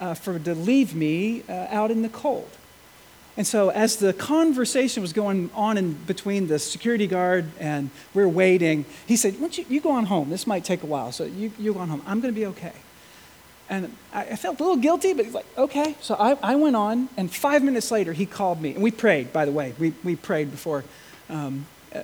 uh, 0.00 0.14
for 0.14 0.38
to 0.38 0.54
leave 0.54 0.94
me 0.94 1.42
uh, 1.48 1.66
out 1.70 1.90
in 1.90 2.02
the 2.02 2.08
cold. 2.08 2.50
And 3.36 3.46
so, 3.46 3.70
as 3.70 3.96
the 3.96 4.12
conversation 4.12 5.02
was 5.02 5.12
going 5.12 5.50
on 5.54 5.76
in 5.76 5.94
between 5.94 6.46
the 6.46 6.58
security 6.58 7.08
guard 7.08 7.46
and 7.58 7.90
we're 8.12 8.28
waiting, 8.28 8.84
he 9.06 9.16
said, 9.16 9.34
Why 9.34 9.40
don't 9.40 9.58
you, 9.58 9.64
you 9.68 9.80
go 9.80 9.90
on 9.90 10.06
home? 10.06 10.30
This 10.30 10.46
might 10.46 10.64
take 10.64 10.82
a 10.82 10.86
while, 10.86 11.10
so 11.10 11.24
you, 11.24 11.50
you 11.58 11.72
go 11.72 11.80
on 11.80 11.88
home. 11.88 12.02
I'm 12.06 12.20
going 12.20 12.32
to 12.32 12.38
be 12.38 12.46
okay. 12.46 12.72
And 13.68 13.96
I, 14.12 14.36
felt 14.36 14.60
a 14.60 14.62
little 14.62 14.76
guilty, 14.76 15.14
but 15.14 15.24
he's 15.24 15.34
like, 15.34 15.46
Okay. 15.56 15.96
So 16.00 16.14
I, 16.14 16.36
I 16.42 16.56
went 16.56 16.76
on, 16.76 17.08
and 17.16 17.32
five 17.32 17.62
minutes 17.62 17.90
later, 17.90 18.12
he 18.12 18.26
called 18.26 18.60
me. 18.60 18.74
And 18.74 18.82
we 18.82 18.90
prayed, 18.90 19.32
by 19.32 19.44
the 19.44 19.52
way. 19.52 19.74
We, 19.78 19.94
we 20.04 20.16
prayed 20.16 20.50
before 20.50 20.84
um, 21.30 21.66
uh, 21.94 22.02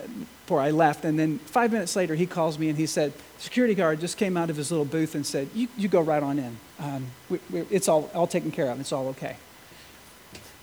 before 0.50 0.60
I 0.60 0.72
left. 0.72 1.04
And 1.04 1.16
then 1.16 1.38
five 1.38 1.70
minutes 1.70 1.94
later, 1.94 2.16
he 2.16 2.26
calls 2.26 2.58
me 2.58 2.68
and 2.68 2.76
he 2.76 2.86
said, 2.86 3.12
security 3.38 3.72
guard 3.72 4.00
just 4.00 4.16
came 4.16 4.36
out 4.36 4.50
of 4.50 4.56
his 4.56 4.72
little 4.72 4.84
booth 4.84 5.14
and 5.14 5.24
said, 5.24 5.48
you, 5.54 5.68
you 5.76 5.86
go 5.86 6.00
right 6.00 6.22
on 6.22 6.40
in. 6.40 6.56
Um, 6.80 7.06
we, 7.28 7.38
we, 7.50 7.60
it's 7.70 7.86
all, 7.86 8.10
all 8.14 8.26
taken 8.26 8.50
care 8.50 8.68
of. 8.68 8.80
It's 8.80 8.90
all 8.90 9.06
okay. 9.10 9.36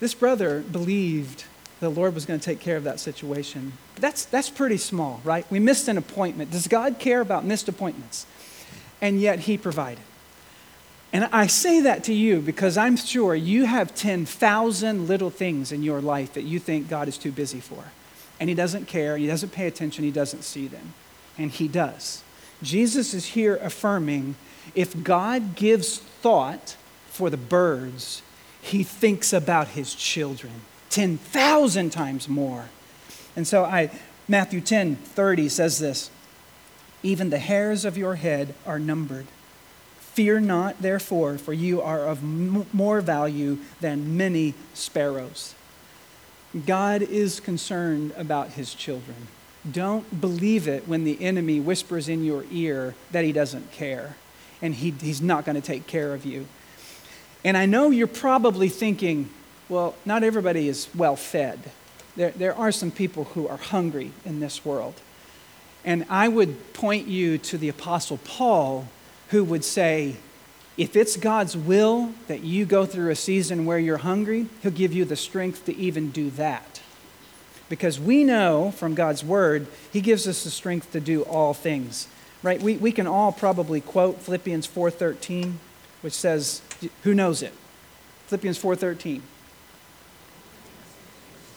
This 0.01 0.13
brother 0.13 0.59
believed 0.59 1.45
the 1.79 1.87
Lord 1.87 2.15
was 2.15 2.25
going 2.25 2.37
to 2.37 2.45
take 2.45 2.59
care 2.59 2.75
of 2.75 2.83
that 2.83 2.99
situation. 2.99 3.73
That's, 3.95 4.25
that's 4.25 4.49
pretty 4.49 4.77
small, 4.77 5.21
right? 5.23 5.49
We 5.49 5.59
missed 5.59 5.87
an 5.87 5.97
appointment. 5.97 6.51
Does 6.51 6.67
God 6.67 6.99
care 6.99 7.21
about 7.21 7.45
missed 7.45 7.69
appointments? 7.69 8.25
And 9.01 9.21
yet 9.21 9.39
he 9.39 9.57
provided. 9.57 10.03
And 11.17 11.27
I 11.31 11.47
say 11.47 11.81
that 11.81 12.03
to 12.03 12.13
you 12.13 12.41
because 12.41 12.77
I'm 12.77 12.95
sure 12.95 13.33
you 13.33 13.65
have 13.65 13.95
10,000 13.95 15.07
little 15.07 15.31
things 15.31 15.71
in 15.71 15.81
your 15.81 15.99
life 15.99 16.33
that 16.33 16.43
you 16.43 16.59
think 16.59 16.87
God 16.87 17.07
is 17.07 17.17
too 17.17 17.31
busy 17.31 17.59
for 17.59 17.85
and 18.39 18.49
he 18.49 18.55
doesn't 18.55 18.85
care, 18.85 19.17
he 19.17 19.25
doesn't 19.25 19.49
pay 19.49 19.65
attention, 19.65 20.03
he 20.03 20.11
doesn't 20.11 20.43
see 20.43 20.67
them. 20.67 20.93
And 21.35 21.49
he 21.49 21.67
does. 21.67 22.21
Jesus 22.61 23.15
is 23.15 23.25
here 23.25 23.55
affirming 23.63 24.35
if 24.75 25.03
God 25.03 25.55
gives 25.55 25.97
thought 25.97 26.75
for 27.07 27.31
the 27.31 27.35
birds, 27.35 28.21
he 28.61 28.83
thinks 28.83 29.33
about 29.33 29.69
his 29.69 29.95
children 29.95 30.53
10,000 30.91 31.89
times 31.89 32.29
more. 32.29 32.65
And 33.35 33.47
so 33.47 33.65
I, 33.65 33.89
Matthew 34.27 34.61
10 34.61 34.97
30 34.97 35.49
says 35.49 35.79
this 35.79 36.11
Even 37.01 37.31
the 37.31 37.39
hairs 37.39 37.85
of 37.85 37.97
your 37.97 38.17
head 38.17 38.53
are 38.67 38.77
numbered. 38.77 39.25
Fear 40.17 40.39
not, 40.39 40.81
therefore, 40.81 41.37
for 41.37 41.53
you 41.53 41.79
are 41.79 42.07
of 42.07 42.23
more 42.23 43.01
value 43.01 43.59
than 43.81 44.17
many 44.17 44.55
sparrows. 44.73 45.53
God 46.65 47.03
is 47.03 47.39
concerned 47.39 48.15
about 48.17 48.53
his 48.53 48.73
children. 48.73 49.27
Don't 49.71 50.19
believe 50.19 50.67
it 50.67 50.87
when 50.87 51.03
the 51.03 51.21
enemy 51.23 51.59
whispers 51.59 52.09
in 52.09 52.23
your 52.23 52.45
ear 52.49 52.95
that 53.11 53.25
he 53.25 53.31
doesn't 53.31 53.71
care 53.71 54.17
and 54.59 54.73
he, 54.73 54.89
he's 54.89 55.21
not 55.21 55.45
going 55.45 55.53
to 55.53 55.61
take 55.61 55.85
care 55.85 56.15
of 56.15 56.25
you. 56.25 56.47
And 57.45 57.55
I 57.55 57.67
know 57.67 57.91
you're 57.91 58.07
probably 58.07 58.69
thinking, 58.69 59.29
well, 59.69 59.93
not 60.03 60.23
everybody 60.23 60.67
is 60.67 60.89
well 60.95 61.15
fed. 61.15 61.59
There, 62.15 62.31
there 62.31 62.55
are 62.55 62.71
some 62.71 62.89
people 62.89 63.25
who 63.25 63.47
are 63.47 63.57
hungry 63.57 64.13
in 64.25 64.39
this 64.39 64.65
world. 64.65 64.95
And 65.85 66.07
I 66.09 66.27
would 66.27 66.73
point 66.73 67.07
you 67.07 67.37
to 67.37 67.59
the 67.59 67.69
Apostle 67.69 68.17
Paul, 68.25 68.87
who 69.29 69.43
would 69.43 69.63
say, 69.63 70.17
if 70.77 70.95
it's 70.95 71.17
God's 71.17 71.57
will 71.57 72.13
that 72.27 72.43
you 72.43 72.65
go 72.65 72.85
through 72.85 73.09
a 73.09 73.15
season 73.15 73.65
where 73.65 73.79
you're 73.79 73.97
hungry, 73.97 74.47
He'll 74.61 74.71
give 74.71 74.93
you 74.93 75.05
the 75.05 75.15
strength 75.15 75.65
to 75.65 75.75
even 75.75 76.11
do 76.11 76.29
that. 76.31 76.81
Because 77.69 77.99
we 77.99 78.23
know 78.23 78.71
from 78.71 78.93
God's 78.93 79.23
word, 79.23 79.67
He 79.91 80.01
gives 80.01 80.27
us 80.27 80.43
the 80.43 80.51
strength 80.51 80.91
to 80.91 80.99
do 80.99 81.23
all 81.23 81.53
things. 81.53 82.07
Right? 82.43 82.61
We, 82.61 82.77
we 82.77 82.91
can 82.91 83.07
all 83.07 83.31
probably 83.31 83.81
quote 83.81 84.19
Philippians 84.21 84.67
4.13, 84.67 85.53
which 86.01 86.13
says, 86.13 86.61
who 87.03 87.15
knows 87.15 87.41
it? 87.41 87.53
Philippians 88.27 88.61
4.13. 88.61 89.21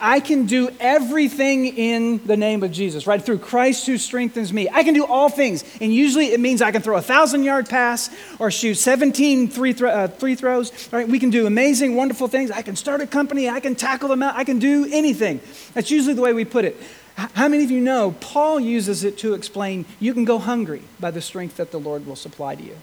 I 0.01 0.19
can 0.19 0.47
do 0.47 0.71
everything 0.79 1.67
in 1.67 2.25
the 2.25 2.35
name 2.35 2.63
of 2.63 2.71
Jesus, 2.71 3.05
right? 3.05 3.23
Through 3.23 3.37
Christ 3.37 3.85
who 3.85 3.99
strengthens 3.99 4.51
me. 4.51 4.67
I 4.67 4.83
can 4.83 4.95
do 4.95 5.05
all 5.05 5.29
things. 5.29 5.63
And 5.79 5.93
usually 5.93 6.33
it 6.33 6.39
means 6.39 6.61
I 6.61 6.71
can 6.71 6.81
throw 6.81 6.97
a 6.97 7.01
thousand 7.01 7.43
yard 7.43 7.69
pass 7.69 8.09
or 8.39 8.49
shoot 8.49 8.75
17 8.75 9.49
free, 9.49 9.73
thro- 9.73 9.91
uh, 9.91 10.07
free 10.07 10.33
throws, 10.33 10.91
right? 10.91 11.07
We 11.07 11.19
can 11.19 11.29
do 11.29 11.45
amazing, 11.45 11.95
wonderful 11.95 12.27
things. 12.27 12.49
I 12.49 12.63
can 12.63 12.75
start 12.75 13.01
a 13.01 13.07
company. 13.07 13.47
I 13.47 13.59
can 13.59 13.75
tackle 13.75 14.09
them 14.09 14.23
out. 14.23 14.35
I 14.35 14.43
can 14.43 14.57
do 14.57 14.87
anything. 14.91 15.39
That's 15.75 15.91
usually 15.91 16.15
the 16.15 16.21
way 16.21 16.33
we 16.33 16.45
put 16.45 16.65
it. 16.65 16.81
How 17.15 17.47
many 17.47 17.63
of 17.63 17.69
you 17.69 17.79
know 17.79 18.15
Paul 18.19 18.59
uses 18.59 19.03
it 19.03 19.19
to 19.19 19.35
explain 19.35 19.85
you 19.99 20.15
can 20.15 20.25
go 20.25 20.39
hungry 20.39 20.81
by 20.99 21.11
the 21.11 21.21
strength 21.21 21.57
that 21.57 21.69
the 21.69 21.79
Lord 21.79 22.07
will 22.07 22.15
supply 22.15 22.55
to 22.55 22.63
you? 22.63 22.77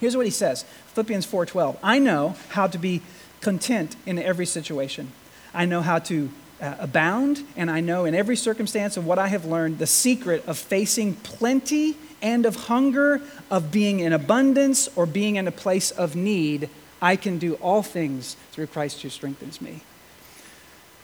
Here's 0.00 0.16
what 0.16 0.24
he 0.24 0.32
says 0.32 0.64
Philippians 0.94 1.26
4:12. 1.26 1.76
I 1.82 1.98
know 1.98 2.36
how 2.50 2.66
to 2.68 2.78
be 2.78 3.02
content 3.40 3.96
in 4.06 4.18
every 4.18 4.46
situation. 4.46 5.12
I 5.54 5.66
know 5.66 5.82
how 5.82 5.98
to 6.00 6.30
uh, 6.60 6.76
abound, 6.78 7.44
and 7.56 7.70
I 7.70 7.80
know 7.80 8.04
in 8.04 8.14
every 8.14 8.36
circumstance 8.36 8.96
of 8.96 9.04
what 9.04 9.18
I 9.18 9.28
have 9.28 9.44
learned 9.44 9.78
the 9.78 9.86
secret 9.86 10.44
of 10.46 10.56
facing 10.58 11.14
plenty 11.16 11.96
and 12.22 12.46
of 12.46 12.54
hunger, 12.54 13.20
of 13.50 13.72
being 13.72 14.00
in 14.00 14.12
abundance 14.12 14.88
or 14.96 15.06
being 15.06 15.36
in 15.36 15.48
a 15.48 15.52
place 15.52 15.90
of 15.90 16.14
need. 16.14 16.70
I 17.00 17.16
can 17.16 17.38
do 17.38 17.54
all 17.54 17.82
things 17.82 18.36
through 18.52 18.68
Christ 18.68 19.02
who 19.02 19.08
strengthens 19.08 19.60
me. 19.60 19.82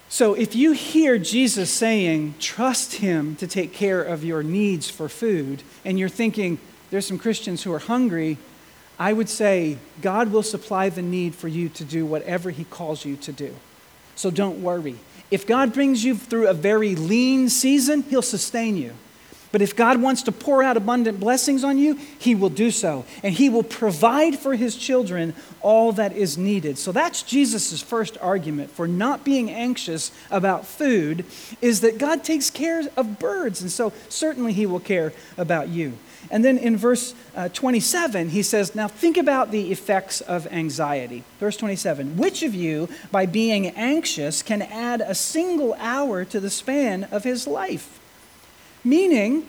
So 0.07 0.33
if 0.33 0.55
you 0.55 0.71
hear 0.71 1.19
Jesus 1.19 1.69
saying, 1.69 2.35
trust 2.39 2.95
him 2.95 3.35
to 3.35 3.45
take 3.45 3.73
care 3.73 4.01
of 4.01 4.23
your 4.23 4.41
needs 4.41 4.89
for 4.89 5.07
food, 5.09 5.61
and 5.85 5.99
you're 5.99 6.09
thinking, 6.09 6.57
there's 6.89 7.05
some 7.05 7.19
Christians 7.19 7.63
who 7.63 7.73
are 7.73 7.79
hungry, 7.79 8.37
I 8.97 9.13
would 9.13 9.29
say, 9.29 9.77
God 10.01 10.31
will 10.31 10.41
supply 10.41 10.89
the 10.89 11.03
need 11.03 11.35
for 11.35 11.47
you 11.47 11.69
to 11.69 11.83
do 11.83 12.05
whatever 12.05 12.49
he 12.49 12.63
calls 12.63 13.05
you 13.05 13.17
to 13.17 13.31
do. 13.31 13.55
So 14.19 14.29
don't 14.29 14.61
worry. 14.61 14.97
If 15.31 15.47
God 15.47 15.71
brings 15.71 16.03
you 16.03 16.13
through 16.13 16.49
a 16.49 16.53
very 16.53 16.93
lean 16.93 17.47
season, 17.47 18.03
he'll 18.03 18.21
sustain 18.21 18.75
you. 18.75 18.93
But 19.53 19.61
if 19.61 19.77
God 19.77 20.01
wants 20.01 20.23
to 20.23 20.33
pour 20.33 20.61
out 20.61 20.75
abundant 20.75 21.21
blessings 21.21 21.63
on 21.63 21.77
you, 21.77 21.95
He 21.95 22.35
will 22.35 22.49
do 22.49 22.69
so. 22.69 23.05
And 23.23 23.33
He 23.33 23.47
will 23.47 23.63
provide 23.63 24.37
for 24.37 24.55
His 24.55 24.75
children 24.75 25.33
all 25.61 25.93
that 25.93 26.11
is 26.17 26.37
needed. 26.37 26.77
So 26.77 26.91
that's 26.91 27.23
Jesus' 27.23 27.81
first 27.81 28.17
argument 28.19 28.71
for 28.71 28.89
not 28.89 29.23
being 29.23 29.49
anxious 29.49 30.11
about 30.29 30.67
food, 30.67 31.23
is 31.61 31.79
that 31.79 31.97
God 31.97 32.25
takes 32.25 32.49
care 32.49 32.83
of 32.97 33.19
birds. 33.19 33.61
And 33.61 33.71
so 33.71 33.93
certainly 34.09 34.51
He 34.51 34.65
will 34.65 34.81
care 34.81 35.13
about 35.37 35.69
you. 35.69 35.93
And 36.31 36.45
then 36.45 36.57
in 36.57 36.77
verse 36.77 37.15
uh, 37.35 37.49
27, 37.49 38.29
he 38.29 38.43
says, 38.43 38.75
Now 38.75 38.87
think 38.87 39.17
about 39.17 39.51
the 39.51 39.71
effects 39.71 40.21
of 40.21 40.45
anxiety. 40.47 41.23
Verse 41.39 41.57
27 41.57 42.17
Which 42.17 42.43
of 42.43 42.53
you, 42.53 42.87
by 43.11 43.25
being 43.25 43.67
anxious, 43.69 44.43
can 44.43 44.61
add 44.61 45.01
a 45.01 45.15
single 45.15 45.73
hour 45.79 46.25
to 46.25 46.39
the 46.39 46.49
span 46.49 47.05
of 47.05 47.23
his 47.23 47.47
life? 47.47 47.99
Meaning, 48.83 49.47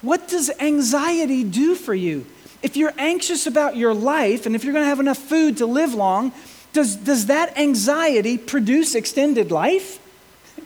what 0.00 0.28
does 0.28 0.50
anxiety 0.58 1.44
do 1.44 1.74
for 1.74 1.94
you? 1.94 2.26
If 2.62 2.76
you're 2.76 2.94
anxious 2.96 3.46
about 3.46 3.76
your 3.76 3.94
life 3.94 4.46
and 4.46 4.56
if 4.56 4.64
you're 4.64 4.72
going 4.72 4.84
to 4.84 4.88
have 4.88 5.00
enough 5.00 5.18
food 5.18 5.58
to 5.58 5.66
live 5.66 5.94
long, 5.94 6.32
does, 6.72 6.96
does 6.96 7.26
that 7.26 7.56
anxiety 7.58 8.38
produce 8.38 8.94
extended 8.94 9.50
life? 9.50 9.98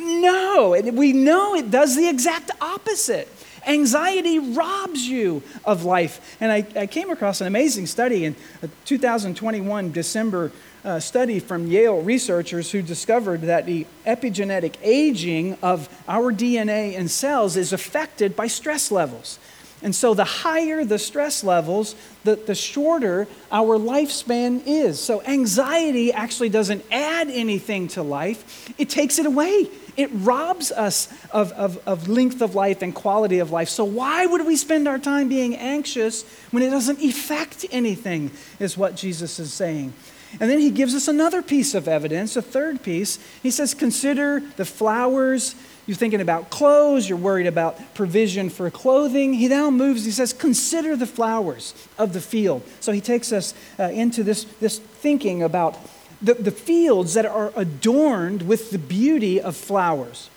No, 0.00 0.74
and 0.74 0.96
we 0.96 1.12
know 1.12 1.56
it 1.56 1.72
does 1.72 1.96
the 1.96 2.08
exact 2.08 2.52
opposite. 2.60 3.28
Anxiety 3.66 4.38
robs 4.38 5.06
you 5.06 5.42
of 5.64 5.84
life. 5.84 6.36
And 6.40 6.52
I, 6.52 6.66
I 6.76 6.86
came 6.86 7.10
across 7.10 7.40
an 7.40 7.46
amazing 7.46 7.86
study 7.86 8.24
in 8.24 8.36
a 8.62 8.68
2021, 8.84 9.92
December 9.92 10.52
uh, 10.84 11.00
study 11.00 11.40
from 11.40 11.66
Yale 11.66 12.00
researchers 12.00 12.70
who 12.70 12.82
discovered 12.82 13.42
that 13.42 13.66
the 13.66 13.86
epigenetic 14.06 14.76
aging 14.82 15.56
of 15.62 15.88
our 16.08 16.32
DNA 16.32 16.96
and 16.96 17.10
cells 17.10 17.56
is 17.56 17.72
affected 17.72 18.36
by 18.36 18.46
stress 18.46 18.90
levels. 18.90 19.38
And 19.82 19.94
so, 19.94 20.12
the 20.12 20.24
higher 20.24 20.84
the 20.84 20.98
stress 20.98 21.44
levels, 21.44 21.94
the, 22.24 22.34
the 22.34 22.54
shorter 22.54 23.28
our 23.52 23.78
lifespan 23.78 24.62
is. 24.66 24.98
So, 24.98 25.22
anxiety 25.22 26.12
actually 26.12 26.48
doesn't 26.48 26.84
add 26.90 27.28
anything 27.30 27.88
to 27.88 28.02
life, 28.02 28.72
it 28.78 28.90
takes 28.90 29.18
it 29.18 29.26
away. 29.26 29.68
It 29.98 30.10
robs 30.12 30.70
us 30.70 31.08
of, 31.32 31.50
of, 31.52 31.76
of 31.86 32.08
length 32.08 32.40
of 32.40 32.54
life 32.54 32.82
and 32.82 32.94
quality 32.94 33.40
of 33.40 33.50
life. 33.50 33.68
So, 33.68 33.84
why 33.84 34.24
would 34.26 34.46
we 34.46 34.56
spend 34.56 34.86
our 34.86 34.98
time 34.98 35.28
being 35.28 35.56
anxious 35.56 36.22
when 36.52 36.62
it 36.62 36.70
doesn't 36.70 37.02
affect 37.02 37.66
anything, 37.72 38.30
is 38.60 38.78
what 38.78 38.94
Jesus 38.94 39.40
is 39.40 39.52
saying. 39.52 39.92
And 40.40 40.50
then 40.50 40.60
he 40.60 40.70
gives 40.70 40.94
us 40.94 41.08
another 41.08 41.42
piece 41.42 41.74
of 41.74 41.88
evidence, 41.88 42.36
a 42.36 42.42
third 42.42 42.82
piece. 42.82 43.18
He 43.42 43.50
says, 43.50 43.74
Consider 43.74 44.40
the 44.56 44.64
flowers. 44.64 45.56
You're 45.86 45.96
thinking 45.96 46.20
about 46.20 46.50
clothes, 46.50 47.08
you're 47.08 47.16
worried 47.16 47.46
about 47.46 47.94
provision 47.94 48.50
for 48.50 48.70
clothing. 48.70 49.32
He 49.32 49.48
now 49.48 49.70
moves, 49.70 50.04
he 50.04 50.10
says, 50.10 50.32
Consider 50.32 50.96
the 50.96 51.06
flowers 51.06 51.74
of 51.96 52.12
the 52.12 52.20
field. 52.20 52.62
So 52.80 52.92
he 52.92 53.00
takes 53.00 53.32
us 53.32 53.54
uh, 53.80 53.84
into 53.84 54.22
this, 54.22 54.44
this 54.60 54.78
thinking 54.78 55.42
about 55.42 55.76
the, 56.20 56.34
the 56.34 56.50
fields 56.50 57.14
that 57.14 57.26
are 57.26 57.52
adorned 57.56 58.42
with 58.42 58.70
the 58.70 58.78
beauty 58.78 59.40
of 59.40 59.56
flowers. 59.56 60.30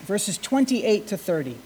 Verses 0.00 0.38
28 0.38 1.06
to 1.08 1.16
30. 1.16 1.56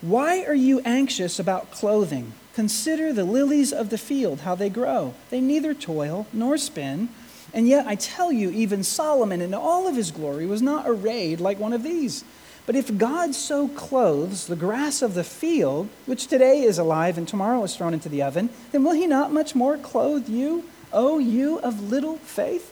Why 0.00 0.44
are 0.44 0.54
you 0.54 0.80
anxious 0.80 1.38
about 1.38 1.70
clothing? 1.70 2.32
Consider 2.54 3.12
the 3.12 3.24
lilies 3.24 3.72
of 3.72 3.90
the 3.90 3.98
field, 3.98 4.40
how 4.40 4.54
they 4.54 4.70
grow. 4.70 5.14
They 5.30 5.40
neither 5.40 5.74
toil 5.74 6.26
nor 6.32 6.56
spin. 6.56 7.08
And 7.52 7.66
yet 7.68 7.86
I 7.86 7.96
tell 7.96 8.32
you, 8.32 8.50
even 8.50 8.82
Solomon 8.82 9.40
in 9.40 9.54
all 9.54 9.88
of 9.88 9.96
his 9.96 10.10
glory 10.10 10.46
was 10.46 10.62
not 10.62 10.84
arrayed 10.86 11.40
like 11.40 11.58
one 11.58 11.72
of 11.72 11.82
these. 11.82 12.24
But 12.66 12.76
if 12.76 12.96
God 12.96 13.34
so 13.34 13.68
clothes 13.68 14.46
the 14.46 14.56
grass 14.56 15.02
of 15.02 15.14
the 15.14 15.24
field, 15.24 15.88
which 16.06 16.28
today 16.28 16.62
is 16.62 16.78
alive 16.78 17.18
and 17.18 17.26
tomorrow 17.26 17.62
is 17.64 17.76
thrown 17.76 17.94
into 17.94 18.08
the 18.08 18.22
oven, 18.22 18.50
then 18.70 18.84
will 18.84 18.92
he 18.92 19.06
not 19.06 19.32
much 19.32 19.54
more 19.54 19.76
clothe 19.76 20.28
you, 20.28 20.64
O 20.92 21.18
you 21.18 21.58
of 21.60 21.90
little 21.90 22.18
faith? 22.18 22.69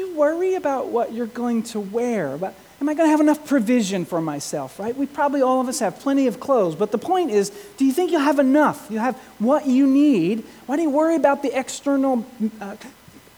You 0.00 0.14
worry 0.14 0.54
about 0.54 0.88
what 0.88 1.12
you're 1.12 1.26
going 1.26 1.62
to 1.64 1.80
wear? 1.80 2.32
About 2.32 2.54
Am 2.80 2.88
I 2.88 2.94
going 2.94 3.06
to 3.06 3.10
have 3.10 3.20
enough 3.20 3.44
provision 3.44 4.06
for 4.06 4.22
myself, 4.22 4.78
right? 4.78 4.96
We 4.96 5.04
probably 5.04 5.42
all 5.42 5.60
of 5.60 5.68
us 5.68 5.80
have 5.80 6.00
plenty 6.00 6.26
of 6.26 6.40
clothes, 6.40 6.74
but 6.74 6.90
the 6.90 6.96
point 6.96 7.30
is 7.30 7.50
do 7.76 7.84
you 7.84 7.92
think 7.92 8.10
you'll 8.10 8.22
have 8.22 8.38
enough? 8.38 8.86
You 8.88 8.98
have 8.98 9.14
what 9.38 9.66
you 9.66 9.86
need. 9.86 10.44
Why 10.64 10.76
do 10.76 10.82
you 10.82 10.88
worry 10.88 11.16
about 11.16 11.42
the 11.42 11.54
external 11.54 12.24
uh, 12.62 12.76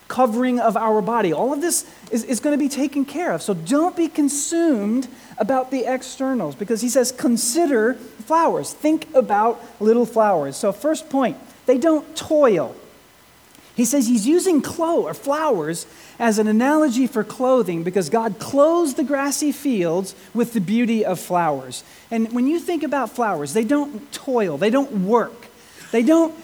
covering 0.06 0.60
of 0.60 0.76
our 0.76 1.02
body? 1.02 1.32
All 1.32 1.52
of 1.52 1.60
this 1.60 1.84
is, 2.12 2.22
is 2.22 2.38
going 2.38 2.56
to 2.56 2.64
be 2.64 2.68
taken 2.68 3.04
care 3.04 3.32
of. 3.32 3.42
So 3.42 3.54
don't 3.54 3.96
be 3.96 4.06
consumed 4.06 5.08
about 5.38 5.72
the 5.72 5.92
externals 5.92 6.54
because 6.54 6.80
he 6.80 6.88
says, 6.88 7.10
consider 7.10 7.94
flowers. 7.94 8.72
Think 8.72 9.12
about 9.16 9.60
little 9.80 10.06
flowers. 10.06 10.56
So, 10.56 10.70
first 10.70 11.10
point, 11.10 11.36
they 11.66 11.78
don't 11.78 12.14
toil. 12.14 12.76
He 13.74 13.84
says 13.84 14.06
he's 14.06 14.26
using 14.26 14.60
clo- 14.60 15.06
or 15.06 15.14
flowers 15.14 15.86
as 16.18 16.38
an 16.38 16.46
analogy 16.46 17.06
for 17.06 17.24
clothing 17.24 17.82
because 17.82 18.10
God 18.10 18.38
clothes 18.38 18.94
the 18.94 19.04
grassy 19.04 19.50
fields 19.50 20.14
with 20.34 20.52
the 20.52 20.60
beauty 20.60 21.04
of 21.04 21.18
flowers. 21.18 21.82
And 22.10 22.32
when 22.32 22.46
you 22.46 22.60
think 22.60 22.82
about 22.82 23.10
flowers, 23.10 23.54
they 23.54 23.64
don't 23.64 24.12
toil, 24.12 24.58
they 24.58 24.70
don't 24.70 25.06
work, 25.06 25.46
they 25.90 26.02
don't 26.02 26.34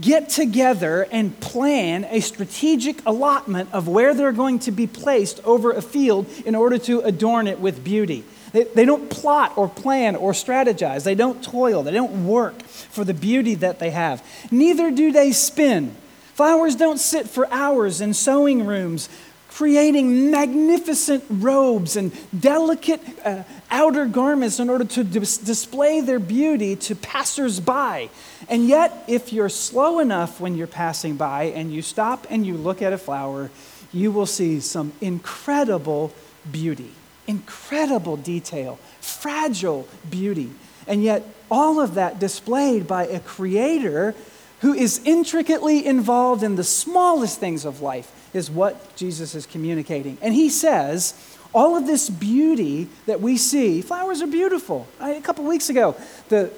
get 0.00 0.30
together 0.30 1.06
and 1.12 1.38
plan 1.40 2.04
a 2.04 2.20
strategic 2.20 3.04
allotment 3.04 3.68
of 3.72 3.86
where 3.86 4.14
they're 4.14 4.32
going 4.32 4.58
to 4.60 4.72
be 4.72 4.86
placed 4.86 5.44
over 5.44 5.72
a 5.72 5.82
field 5.82 6.26
in 6.46 6.54
order 6.54 6.78
to 6.78 7.00
adorn 7.00 7.46
it 7.46 7.60
with 7.60 7.84
beauty. 7.84 8.24
They, 8.52 8.64
they 8.64 8.84
don't 8.84 9.10
plot 9.10 9.52
or 9.56 9.68
plan 9.68 10.16
or 10.16 10.32
strategize. 10.32 11.04
They 11.04 11.14
don't 11.14 11.42
toil. 11.44 11.82
They 11.82 11.92
don't 11.92 12.26
work 12.26 12.62
for 12.62 13.04
the 13.04 13.14
beauty 13.14 13.54
that 13.56 13.78
they 13.78 13.90
have. 13.90 14.24
Neither 14.50 14.90
do 14.90 15.12
they 15.12 15.32
spin. 15.32 15.94
Flowers 16.40 16.74
don't 16.74 16.96
sit 16.96 17.28
for 17.28 17.46
hours 17.52 18.00
in 18.00 18.14
sewing 18.14 18.64
rooms 18.64 19.10
creating 19.50 20.30
magnificent 20.30 21.22
robes 21.28 21.96
and 21.96 22.10
delicate 22.40 23.02
uh, 23.26 23.42
outer 23.70 24.06
garments 24.06 24.58
in 24.58 24.70
order 24.70 24.86
to 24.86 25.04
dis- 25.04 25.36
display 25.36 26.00
their 26.00 26.18
beauty 26.18 26.76
to 26.76 26.94
passersby. 26.94 28.08
And 28.48 28.66
yet, 28.66 29.04
if 29.06 29.34
you're 29.34 29.50
slow 29.50 29.98
enough 29.98 30.40
when 30.40 30.56
you're 30.56 30.66
passing 30.66 31.16
by 31.16 31.42
and 31.42 31.70
you 31.70 31.82
stop 31.82 32.26
and 32.30 32.46
you 32.46 32.54
look 32.54 32.80
at 32.80 32.94
a 32.94 32.98
flower, 32.98 33.50
you 33.92 34.10
will 34.10 34.24
see 34.24 34.60
some 34.60 34.94
incredible 35.02 36.10
beauty, 36.50 36.92
incredible 37.26 38.16
detail, 38.16 38.78
fragile 39.02 39.86
beauty. 40.08 40.50
And 40.86 41.02
yet, 41.02 41.22
all 41.50 41.82
of 41.82 41.96
that 41.96 42.18
displayed 42.18 42.86
by 42.86 43.06
a 43.08 43.20
creator 43.20 44.14
who 44.60 44.74
is 44.74 45.00
intricately 45.04 45.84
involved 45.84 46.42
in 46.42 46.56
the 46.56 46.64
smallest 46.64 47.40
things 47.40 47.64
of 47.64 47.80
life 47.80 48.10
is 48.34 48.50
what 48.50 48.94
Jesus 48.96 49.34
is 49.34 49.46
communicating. 49.46 50.18
And 50.20 50.34
he 50.34 50.48
says, 50.50 51.14
all 51.52 51.76
of 51.76 51.86
this 51.86 52.08
beauty 52.08 52.88
that 53.06 53.20
we 53.20 53.36
see, 53.36 53.82
flowers 53.82 54.22
are 54.22 54.26
beautiful. 54.26 54.86
I, 55.00 55.12
a 55.12 55.20
couple 55.20 55.44
weeks 55.44 55.68
ago, 55.68 55.96
the 56.28 56.50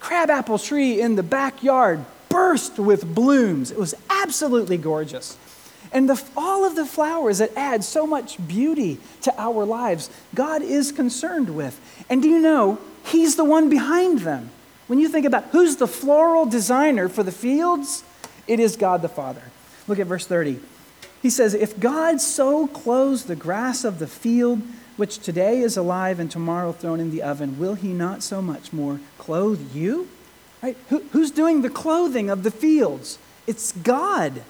crabapple 0.00 0.58
tree 0.58 1.00
in 1.00 1.16
the 1.16 1.22
backyard 1.22 2.04
burst 2.28 2.78
with 2.78 3.14
blooms. 3.14 3.70
It 3.70 3.78
was 3.78 3.94
absolutely 4.08 4.76
gorgeous. 4.76 5.36
And 5.92 6.08
the, 6.08 6.22
all 6.36 6.64
of 6.64 6.76
the 6.76 6.86
flowers 6.86 7.38
that 7.38 7.50
add 7.56 7.82
so 7.82 8.06
much 8.06 8.36
beauty 8.46 8.98
to 9.22 9.34
our 9.40 9.64
lives, 9.64 10.10
God 10.34 10.62
is 10.62 10.92
concerned 10.92 11.54
with. 11.54 11.80
And 12.08 12.22
do 12.22 12.28
you 12.28 12.38
know, 12.38 12.78
He's 13.04 13.36
the 13.36 13.44
one 13.44 13.70
behind 13.70 14.20
them. 14.20 14.50
When 14.88 14.98
you 14.98 15.08
think 15.08 15.26
about 15.26 15.44
who's 15.52 15.76
the 15.76 15.86
floral 15.86 16.46
designer 16.46 17.08
for 17.08 17.22
the 17.22 17.32
fields, 17.32 18.02
it 18.46 18.58
is 18.58 18.76
God 18.76 19.02
the 19.02 19.08
Father. 19.08 19.42
Look 19.86 19.98
at 19.98 20.06
verse 20.06 20.26
30. 20.26 20.58
He 21.22 21.30
says, 21.30 21.54
If 21.54 21.78
God 21.78 22.20
so 22.20 22.66
clothes 22.66 23.24
the 23.24 23.36
grass 23.36 23.84
of 23.84 23.98
the 23.98 24.06
field, 24.06 24.62
which 24.96 25.18
today 25.18 25.60
is 25.60 25.76
alive 25.76 26.18
and 26.18 26.30
tomorrow 26.30 26.72
thrown 26.72 27.00
in 27.00 27.10
the 27.10 27.22
oven, 27.22 27.58
will 27.58 27.74
he 27.74 27.92
not 27.92 28.22
so 28.22 28.42
much 28.42 28.72
more 28.72 29.00
clothe 29.18 29.74
you? 29.74 30.08
Right? 30.62 30.76
Who, 30.88 31.00
who's 31.12 31.30
doing 31.30 31.62
the 31.62 31.70
clothing 31.70 32.30
of 32.30 32.42
the 32.42 32.50
fields? 32.50 33.18
It's 33.46 33.72
God. 33.72 34.42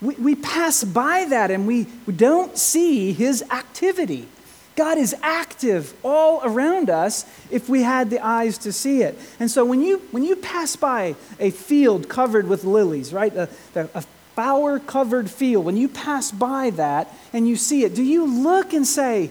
We, 0.00 0.14
we 0.16 0.34
pass 0.34 0.84
by 0.84 1.24
that 1.26 1.50
and 1.50 1.66
we 1.66 1.86
don't 2.14 2.58
see 2.58 3.12
his 3.12 3.42
activity. 3.50 4.28
God 4.74 4.96
is 4.98 5.14
active 5.22 5.94
all 6.02 6.40
around 6.42 6.88
us 6.88 7.26
if 7.50 7.68
we 7.68 7.82
had 7.82 8.10
the 8.10 8.24
eyes 8.24 8.58
to 8.58 8.72
see 8.72 9.02
it. 9.02 9.18
And 9.38 9.50
so 9.50 9.64
when 9.64 9.82
you, 9.82 9.98
when 10.10 10.22
you 10.22 10.36
pass 10.36 10.76
by 10.76 11.14
a 11.38 11.50
field 11.50 12.08
covered 12.08 12.48
with 12.48 12.64
lilies, 12.64 13.12
right, 13.12 13.34
a, 13.34 13.48
a 13.74 14.02
flower 14.34 14.78
covered 14.78 15.30
field, 15.30 15.64
when 15.64 15.76
you 15.76 15.88
pass 15.88 16.30
by 16.30 16.70
that 16.70 17.14
and 17.32 17.46
you 17.46 17.56
see 17.56 17.84
it, 17.84 17.94
do 17.94 18.02
you 18.02 18.24
look 18.24 18.72
and 18.72 18.86
say, 18.86 19.30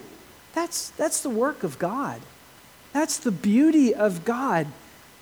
that's, 0.54 0.90
that's 0.92 1.22
the 1.22 1.30
work 1.30 1.64
of 1.64 1.80
God? 1.80 2.22
That's 2.94 3.18
the 3.18 3.32
beauty 3.32 3.96
of 3.96 4.26
God 4.26 4.68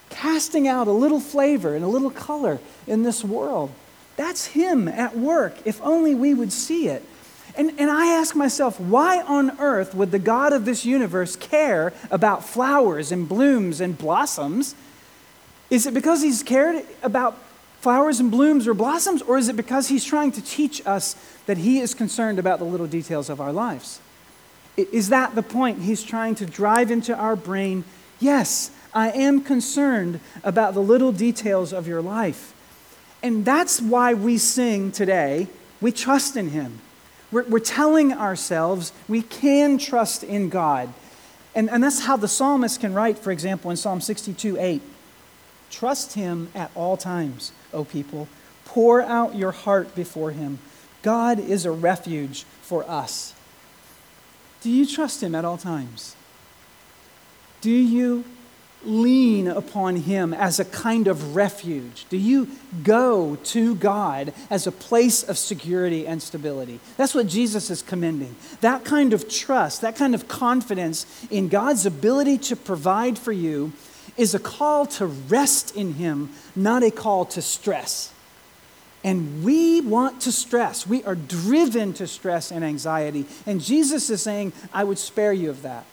casting 0.10 0.67
out 0.67 0.88
a 0.88 0.91
little 0.91 1.19
flavor 1.19 1.75
and 1.75 1.86
a 1.86 1.88
little 1.88 2.10
color 2.10 2.60
in 2.88 3.03
this 3.03 3.23
world. 3.23 3.71
That's 4.17 4.47
Him 4.47 4.88
at 4.88 5.15
work, 5.17 5.55
if 5.65 5.82
only 5.82 6.15
we 6.15 6.34
would 6.34 6.51
see 6.51 6.88
it. 6.88 7.05
And, 7.60 7.74
and 7.78 7.91
I 7.91 8.08
ask 8.08 8.38
myself, 8.38 8.80
why 8.80 9.22
on 9.22 9.60
earth 9.60 9.93
would 9.93 10.12
the 10.12 10.17
God 10.17 10.54
of 10.54 10.63
this 10.63 10.86
universe 10.86 11.36
care 11.36 11.91
about 12.10 12.45
flowers 12.45 13.12
and 13.12 13.28
blooms 13.28 13.82
and 13.82 13.98
blossoms? 13.98 14.76
Is 15.69 15.86
it 15.86 15.93
because 15.93 16.22
He's 16.22 16.41
cared 16.41 16.86
about 17.04 17.38
flowers 17.82 18.22
and 18.22 18.32
blooms 18.32 18.65
or 18.65 18.74
blossoms, 18.74 19.22
or 19.22 19.38
is 19.38 19.50
it 19.50 19.58
because 19.58 19.88
he's 19.88 20.04
trying 20.04 20.32
to 20.34 20.41
teach 20.41 20.86
us 20.86 21.15
that 21.45 21.58
he 21.58 21.80
is 21.80 21.93
concerned 21.93 22.38
about 22.38 22.60
the 22.60 22.65
little 22.65 22.88
details 22.88 23.30
of 23.30 23.39
our 23.39 23.54
lives? 23.54 24.00
Is 24.78 25.10
that 25.10 25.36
the 25.36 25.43
point 25.43 25.82
he's 25.82 26.04
trying 26.04 26.36
to 26.36 26.45
drive 26.45 26.91
into 26.91 27.15
our 27.15 27.36
brain? 27.36 27.84
Yes, 28.19 28.72
I 28.93 29.12
am 29.12 29.41
concerned 29.41 30.19
about 30.43 30.74
the 30.74 30.82
little 30.82 31.12
details 31.12 31.74
of 31.74 31.88
your 31.88 32.02
life. 32.02 32.54
And 33.24 33.45
that's 33.45 33.82
why 33.82 34.13
we 34.13 34.38
sing 34.38 34.91
today, 34.91 35.48
we 35.82 35.91
trust 35.91 36.36
in 36.36 36.50
him. 36.50 36.82
We're, 37.32 37.44
we're 37.44 37.60
telling 37.60 38.13
ourselves 38.13 38.92
we 39.08 39.22
can 39.22 39.78
trust 39.78 40.24
in 40.24 40.50
God. 40.50 40.94
And, 41.56 41.70
and 41.70 41.84
that's 41.84 42.06
how 42.06 42.18
the 42.18 42.28
psalmist 42.28 42.80
can 42.80 42.94
write, 42.94 43.18
for 43.18 43.32
example, 43.32 43.72
in 43.72 43.78
Psalm 43.78 44.02
62 44.02 44.58
8. 44.58 44.82
Trust 45.70 46.13
him 46.13 46.50
at 46.56 46.72
all 46.76 46.98
times, 46.98 47.52
O 47.74 47.84
people. 47.84 48.28
Pour 48.65 49.02
out 49.02 49.36
your 49.36 49.52
heart 49.52 49.96
before 49.96 50.32
him. 50.32 50.60
God 51.02 51.39
is 51.39 51.65
a 51.65 51.72
refuge 51.72 52.44
for 52.62 52.89
us. 52.89 53.34
Do 54.62 54.70
you 54.70 54.86
trust 54.86 55.24
him 55.24 55.36
at 55.36 55.46
all 55.46 55.58
times? 55.58 56.15
Do 57.62 57.72
you 57.72 58.26
lean 58.84 59.48
upon 59.48 59.98
him 59.98 60.34
as 60.34 60.60
a 60.60 60.65
kind 60.65 61.08
of 61.08 61.36
refuge? 61.36 62.06
Do 62.10 62.18
you 62.18 62.48
go 62.84 63.36
to 63.36 63.76
God 63.76 64.34
as 64.50 64.68
a 64.68 64.72
place 64.72 65.24
of 65.24 65.38
security 65.38 66.08
and 66.08 66.22
stability? 66.22 66.80
That's 66.98 67.13
what 67.13 67.28
Jesus 67.28 67.70
is 67.70 67.82
commending. 67.82 68.36
That 68.62 68.86
kind 68.86 69.13
of 69.13 69.30
trust, 69.30 69.82
that 69.82 69.96
kind 69.96 70.15
of 70.15 70.28
confidence 70.28 71.06
in 71.30 71.50
God's 71.50 71.86
ability 71.86 72.38
to 72.39 72.56
provide 72.56 73.18
for 73.18 73.32
you 73.32 73.74
is 74.18 74.34
a 74.34 74.39
call 74.39 74.86
to 74.86 75.06
rest 75.06 75.76
in 75.76 75.94
Him, 75.94 76.30
not 76.56 76.84
a 76.84 76.92
call 76.92 77.26
to 77.26 77.42
stress. 77.42 78.13
And 79.04 79.44
we 79.44 79.80
want 79.80 80.22
to 80.22 80.32
stress. 80.32 80.86
We 80.86 81.04
are 81.06 81.15
driven 81.15 81.94
to 81.94 82.08
stress 82.08 82.52
and 82.52 82.65
anxiety. 82.65 83.26
And 83.46 83.62
Jesus 83.62 84.10
is 84.10 84.22
saying, 84.22 84.52
I 84.74 84.84
would 84.84 84.98
spare 84.98 85.32
you 85.32 85.50
of 85.50 85.62
that. 85.62 85.86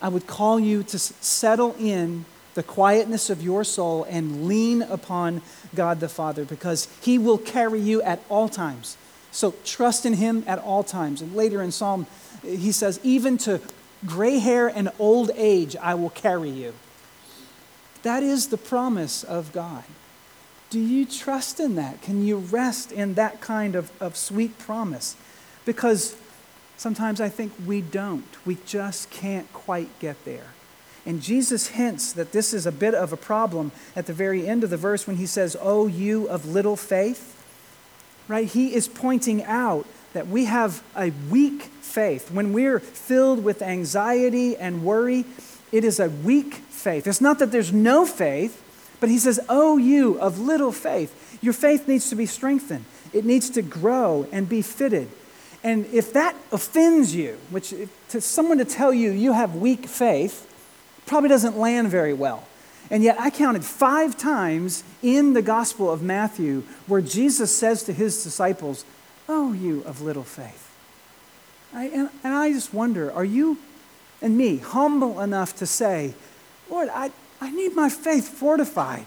I 0.00 0.08
would 0.08 0.26
call 0.26 0.60
you 0.60 0.82
to 0.84 0.98
settle 0.98 1.74
in 1.78 2.24
the 2.54 2.62
quietness 2.62 3.28
of 3.28 3.42
your 3.42 3.64
soul 3.64 4.04
and 4.08 4.48
lean 4.48 4.82
upon 4.82 5.42
God 5.74 6.00
the 6.00 6.08
Father 6.08 6.44
because 6.44 6.88
He 7.00 7.18
will 7.18 7.38
carry 7.38 7.80
you 7.80 8.02
at 8.02 8.20
all 8.28 8.48
times. 8.48 8.96
So 9.30 9.54
trust 9.64 10.06
in 10.06 10.14
Him 10.14 10.42
at 10.46 10.58
all 10.58 10.82
times. 10.82 11.20
And 11.20 11.34
later 11.34 11.62
in 11.62 11.70
Psalm, 11.70 12.06
He 12.42 12.72
says, 12.72 12.98
even 13.02 13.36
to 13.38 13.60
gray 14.06 14.38
hair 14.38 14.68
and 14.68 14.90
old 14.98 15.30
age, 15.34 15.76
I 15.76 15.94
will 15.94 16.10
carry 16.10 16.50
you. 16.50 16.72
That 18.02 18.22
is 18.22 18.48
the 18.48 18.58
promise 18.58 19.24
of 19.24 19.52
God. 19.52 19.84
Do 20.70 20.80
you 20.80 21.04
trust 21.04 21.60
in 21.60 21.74
that? 21.76 22.02
Can 22.02 22.24
you 22.24 22.38
rest 22.38 22.92
in 22.92 23.14
that 23.14 23.40
kind 23.40 23.74
of, 23.74 23.90
of 24.00 24.16
sweet 24.16 24.58
promise? 24.58 25.16
Because 25.64 26.16
sometimes 26.76 27.20
I 27.20 27.28
think 27.28 27.52
we 27.66 27.80
don't. 27.80 28.26
We 28.44 28.58
just 28.66 29.10
can't 29.10 29.52
quite 29.52 29.88
get 29.98 30.24
there. 30.24 30.48
And 31.06 31.22
Jesus 31.22 31.68
hints 31.68 32.12
that 32.14 32.32
this 32.32 32.52
is 32.52 32.66
a 32.66 32.72
bit 32.72 32.92
of 32.92 33.12
a 33.12 33.16
problem 33.16 33.70
at 33.94 34.06
the 34.06 34.12
very 34.12 34.46
end 34.46 34.64
of 34.64 34.70
the 34.70 34.76
verse 34.76 35.06
when 35.06 35.16
he 35.16 35.26
says, 35.26 35.56
Oh, 35.60 35.86
you 35.86 36.28
of 36.28 36.46
little 36.46 36.76
faith. 36.76 37.32
Right? 38.26 38.48
He 38.48 38.74
is 38.74 38.88
pointing 38.88 39.44
out 39.44 39.86
that 40.14 40.26
we 40.26 40.46
have 40.46 40.82
a 40.96 41.12
weak 41.30 41.62
faith. 41.62 42.30
When 42.32 42.52
we're 42.52 42.80
filled 42.80 43.44
with 43.44 43.62
anxiety 43.62 44.56
and 44.56 44.82
worry, 44.82 45.24
it 45.70 45.84
is 45.84 46.00
a 46.00 46.08
weak 46.08 46.54
faith. 46.54 47.06
It's 47.06 47.20
not 47.20 47.38
that 47.38 47.52
there's 47.52 47.72
no 47.72 48.04
faith, 48.04 48.62
but 48.98 49.08
he 49.08 49.18
says, 49.18 49.38
Oh, 49.48 49.76
you 49.76 50.18
of 50.18 50.40
little 50.40 50.72
faith. 50.72 51.38
Your 51.40 51.52
faith 51.52 51.86
needs 51.86 52.10
to 52.10 52.16
be 52.16 52.26
strengthened, 52.26 52.84
it 53.12 53.24
needs 53.24 53.48
to 53.50 53.62
grow 53.62 54.26
and 54.32 54.48
be 54.48 54.62
fitted. 54.62 55.08
And 55.64 55.86
if 55.86 56.12
that 56.12 56.36
offends 56.52 57.14
you, 57.14 57.38
which 57.50 57.74
to 58.10 58.20
someone 58.20 58.58
to 58.58 58.64
tell 58.64 58.92
you 58.92 59.10
you 59.10 59.32
have 59.32 59.56
weak 59.56 59.86
faith 59.86 60.52
probably 61.06 61.28
doesn't 61.28 61.56
land 61.56 61.88
very 61.88 62.12
well. 62.12 62.46
And 62.90 63.02
yet, 63.02 63.16
I 63.18 63.30
counted 63.30 63.64
five 63.64 64.16
times 64.16 64.84
in 65.02 65.32
the 65.32 65.42
Gospel 65.42 65.90
of 65.90 66.02
Matthew 66.02 66.62
where 66.86 67.00
Jesus 67.00 67.56
says 67.56 67.82
to 67.84 67.92
his 67.92 68.22
disciples, 68.22 68.84
Oh, 69.28 69.52
you 69.52 69.82
of 69.82 70.02
little 70.02 70.22
faith. 70.22 70.72
I, 71.74 71.86
and, 71.86 72.10
and 72.22 72.32
I 72.32 72.52
just 72.52 72.72
wonder 72.72 73.12
are 73.12 73.24
you 73.24 73.58
and 74.22 74.36
me 74.38 74.58
humble 74.58 75.20
enough 75.20 75.56
to 75.56 75.66
say, 75.66 76.14
Lord, 76.70 76.88
I, 76.92 77.10
I 77.40 77.50
need 77.50 77.74
my 77.74 77.88
faith 77.88 78.28
fortified. 78.28 79.04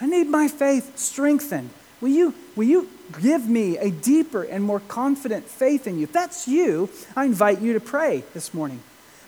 I 0.00 0.06
need 0.06 0.28
my 0.28 0.48
faith 0.48 0.98
strengthened. 0.98 1.70
Will 2.00 2.08
you 2.08 2.34
will 2.56 2.64
you 2.64 2.88
give 3.20 3.48
me 3.48 3.78
a 3.78 3.90
deeper 3.90 4.42
and 4.42 4.64
more 4.64 4.80
confident 4.80 5.48
faith 5.48 5.86
in 5.86 5.98
you? 5.98 6.04
If 6.04 6.12
that's 6.12 6.48
you, 6.48 6.90
I 7.16 7.24
invite 7.24 7.60
you 7.60 7.72
to 7.72 7.80
pray 7.80 8.24
this 8.34 8.52
morning 8.54 8.80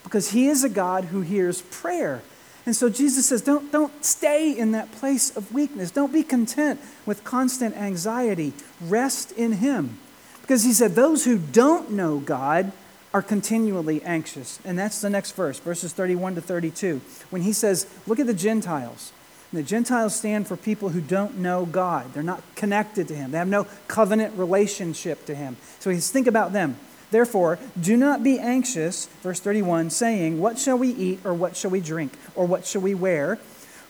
because 0.03 0.31
He 0.31 0.49
is 0.49 0.65
a 0.65 0.69
God 0.69 1.05
who 1.05 1.23
hears 1.23 1.63
prayer. 1.63 2.23
And 2.67 2.75
so 2.75 2.89
Jesus 2.89 3.27
says, 3.27 3.43
don't, 3.43 3.71
don't 3.71 4.05
stay 4.05 4.57
in 4.57 4.73
that 4.73 4.91
place 4.93 5.37
of 5.37 5.53
weakness. 5.53 5.91
Don't 5.91 6.13
be 6.13 6.23
content 6.23 6.81
with 7.05 7.25
constant 7.25 7.77
anxiety. 7.77 8.55
Rest 8.81 9.33
in 9.33 9.53
Him. 9.53 9.99
Because 10.41 10.65
He 10.65 10.73
said, 10.73 10.95
those 10.95 11.25
who 11.25 11.39
don't 11.39 11.91
know 11.91 12.19
God 12.21 12.73
are 13.13 13.23
continually 13.23 14.03
anxious. 14.03 14.59
And 14.65 14.79
that's 14.79 15.01
the 15.01 15.11
next 15.11 15.33
verse, 15.33 15.59
verses 15.59 15.93
31 15.93 16.37
to 16.37 16.41
32, 16.41 17.01
when 17.31 17.43
He 17.43 17.53
says, 17.53 17.87
look 18.07 18.19
at 18.19 18.27
the 18.27 18.35
Gentiles. 18.35 19.13
And 19.55 19.63
the 19.65 19.69
Gentiles 19.69 20.17
stand 20.17 20.49
for 20.49 20.57
people 20.57 20.89
who 20.89 21.01
don't 21.01 21.39
know 21.39 21.65
God. 21.65 22.13
They're 22.13 22.25
not 22.25 22.43
connected 22.57 23.07
to 23.07 23.15
Him, 23.15 23.31
they 23.31 23.39
have 23.39 23.47
no 23.47 23.69
covenant 23.87 24.37
relationship 24.37 25.27
to 25.27 25.35
Him. 25.37 25.57
So 25.79 25.91
He 25.91 25.97
says, 25.97 26.11
think 26.11 26.27
about 26.27 26.53
them. 26.53 26.77
Therefore, 27.13 27.61
do 27.81 27.97
not 27.97 28.25
be 28.25 28.41
anxious, 28.41 29.07
verse 29.23 29.39
31, 29.39 29.91
saying, 29.91 30.41
What 30.41 30.59
shall 30.59 30.77
we 30.77 30.89
eat, 30.89 31.21
or 31.25 31.35
what 31.35 31.57
shall 31.57 31.71
we 31.71 31.81
drink, 31.81 32.15
or 32.35 32.49
what 32.49 32.67
shall 32.67 32.81
we 32.81 32.97
wear? 32.97 33.37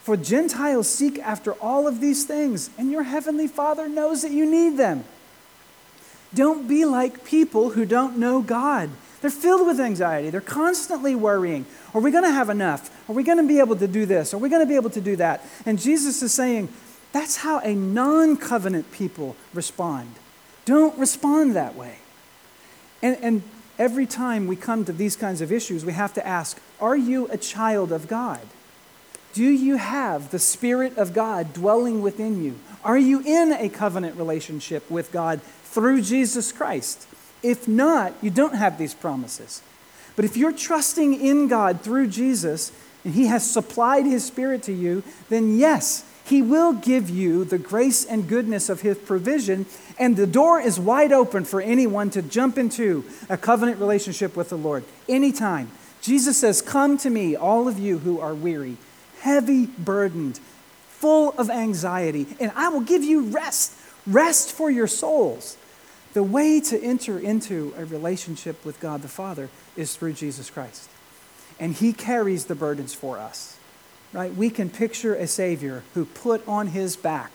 For 0.03 0.19
Gentiles 0.19 0.87
seek 0.87 1.19
after 1.21 1.53
all 1.55 1.89
of 1.89 1.99
these 1.99 2.27
things, 2.27 2.69
and 2.77 2.93
your 2.93 3.05
heavenly 3.05 3.47
Father 3.47 3.89
knows 3.89 4.21
that 4.21 4.33
you 4.33 4.45
need 4.45 4.77
them. 4.77 5.05
Don't 6.35 6.69
be 6.69 6.85
like 6.85 7.25
people 7.25 7.71
who 7.71 7.87
don't 7.87 8.19
know 8.19 8.43
God. 8.43 8.91
They're 9.25 9.31
filled 9.31 9.67
with 9.67 9.81
anxiety. 9.81 10.29
They're 10.29 10.43
constantly 10.43 11.15
worrying. 11.15 11.65
Are 11.95 12.01
we 12.03 12.11
going 12.11 12.25
to 12.25 12.31
have 12.31 12.51
enough? 12.51 12.91
Are 13.09 13.15
we 13.15 13.23
going 13.23 13.39
to 13.39 13.49
be 13.49 13.59
able 13.59 13.75
to 13.77 13.89
do 13.89 14.05
this? 14.05 14.35
Are 14.35 14.37
we 14.37 14.51
going 14.51 14.61
to 14.61 14.69
be 14.69 14.75
able 14.75 14.91
to 14.91 15.01
do 15.01 15.17
that? 15.17 15.43
And 15.65 15.81
Jesus 15.81 16.23
is 16.23 16.31
saying, 16.31 16.69
that's 17.11 17.39
how 17.39 17.59
a 17.61 17.75
non 17.75 18.37
covenant 18.37 18.93
people 18.93 19.35
respond. 19.55 20.13
Don't 20.67 20.99
respond 20.99 21.57
that 21.57 21.75
way. 21.75 22.01
And, 23.01 23.17
and 23.23 23.43
every 23.79 24.05
time 24.05 24.47
we 24.47 24.57
come 24.57 24.85
to 24.85 24.93
these 24.93 25.17
kinds 25.17 25.41
of 25.41 25.51
issues, 25.51 25.87
we 25.87 25.95
have 25.95 26.13
to 26.13 26.27
ask 26.27 26.61
Are 26.79 26.95
you 26.95 27.27
a 27.29 27.39
child 27.39 27.93
of 27.93 28.07
God? 28.07 28.43
Do 29.33 29.43
you 29.43 29.77
have 29.77 30.33
the 30.33 30.39
Spirit 30.39 30.99
of 30.99 31.15
God 31.15 31.55
dwelling 31.55 32.03
within 32.03 32.45
you? 32.45 32.57
Are 32.85 32.99
you 32.99 33.21
in 33.21 33.55
a 33.55 33.71
covenant 33.71 34.19
relationship 34.19 34.91
with 34.91 35.11
God 35.13 35.41
through 35.41 36.03
Jesus 36.03 36.53
Christ? 36.53 37.09
If 37.45 37.69
not, 37.69 38.15
you 38.23 38.31
don't 38.31 38.57
have 38.57 38.79
these 38.79 38.95
promises. 38.95 39.63
But 40.17 40.25
if 40.25 40.37
you're 40.37 40.53
trusting 40.53 41.21
in 41.21 41.47
God 41.49 41.83
through 41.83 42.09
Jesus 42.09 42.73
and 43.05 43.15
He 43.15 43.27
has 43.27 43.49
supplied 43.49 44.07
His 44.07 44.25
Spirit 44.25 44.63
to 44.65 44.73
you, 44.73 45.03
then 45.29 45.59
yes, 45.59 46.05
He 46.25 46.41
will 46.41 46.73
give 46.73 47.11
you 47.11 47.45
the 47.45 47.59
grace 47.59 48.05
and 48.05 48.29
goodness 48.29 48.69
of 48.69 48.81
His 48.81 48.99
provision 48.99 49.67
and 49.99 50.17
the 50.17 50.27
door 50.27 50.61
is 50.61 50.79
wide 50.79 51.13
open 51.13 51.45
for 51.45 51.61
anyone 51.61 52.11
to 52.11 52.23
jump 52.23 52.59
into 52.59 53.05
a 53.29 53.37
covenant 53.37 53.79
relationship 53.79 54.37
with 54.37 54.49
the 54.49 54.59
Lord 54.59 54.85
anytime. 55.09 55.71
Jesus 56.01 56.37
says, 56.37 56.61
Come 56.61 56.99
to 56.99 57.11
me, 57.11 57.37
all 57.37 57.69
of 57.69 57.79
you 57.79 57.99
who 57.99 58.21
are 58.21 58.35
weary, 58.35 58.77
heavy 59.21 59.67
burdened, 59.67 60.39
full 60.89 61.33
of 61.39 61.49
anxiety, 61.49 62.27
and 62.41 62.51
I 62.57 62.69
will 62.69 62.81
give 62.81 63.05
you 63.05 63.27
rest, 63.27 63.73
rest 64.07 64.53
for 64.53 64.71
your 64.71 64.89
souls. 64.89 65.57
The 66.15 66.23
way 66.23 66.61
to 66.61 66.81
enter 66.81 67.19
into 67.19 67.75
a 67.77 67.85
relationship 67.85 68.65
with 68.65 68.79
God 68.79 69.03
the 69.03 69.09
Father 69.09 69.51
is 69.77 69.97
through 69.97 70.13
Jesus 70.13 70.49
Christ. 70.49 70.89
And 71.59 71.75
He 71.75 71.93
carries 71.93 72.47
the 72.47 72.55
burdens 72.55 72.95
for 72.95 73.19
us, 73.19 73.59
right? 74.13 74.33
We 74.33 74.49
can 74.49 74.71
picture 74.71 75.15
a 75.15 75.27
Savior 75.27 75.83
who 75.95 76.05
put 76.05 76.47
on 76.47 76.69
His 76.69 76.95
back 76.95 77.33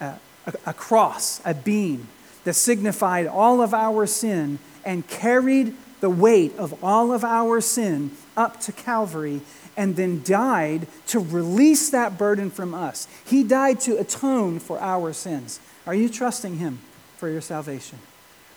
uh, 0.00 0.14
a, 0.46 0.54
a 0.66 0.72
cross, 0.72 1.42
a 1.44 1.52
beam 1.52 2.08
that 2.44 2.54
signified 2.54 3.26
all 3.26 3.60
of 3.60 3.74
our 3.74 4.06
sin 4.06 4.58
and 4.86 5.06
carried 5.06 5.74
the 6.00 6.10
weight 6.10 6.56
of 6.56 6.82
all 6.82 7.12
of 7.12 7.24
our 7.24 7.60
sin 7.60 8.10
up 8.38 8.58
to 8.60 8.72
Calvary 8.72 9.42
and 9.76 9.96
then 9.96 10.22
died 10.22 10.86
to 11.08 11.18
release 11.18 11.90
that 11.90 12.16
burden 12.16 12.50
from 12.50 12.74
us. 12.74 13.06
He 13.26 13.42
died 13.42 13.80
to 13.80 13.98
atone 13.98 14.60
for 14.60 14.80
our 14.80 15.12
sins. 15.12 15.60
Are 15.86 15.94
you 15.94 16.08
trusting 16.08 16.56
Him 16.56 16.78
for 17.18 17.28
your 17.28 17.42
salvation? 17.42 17.98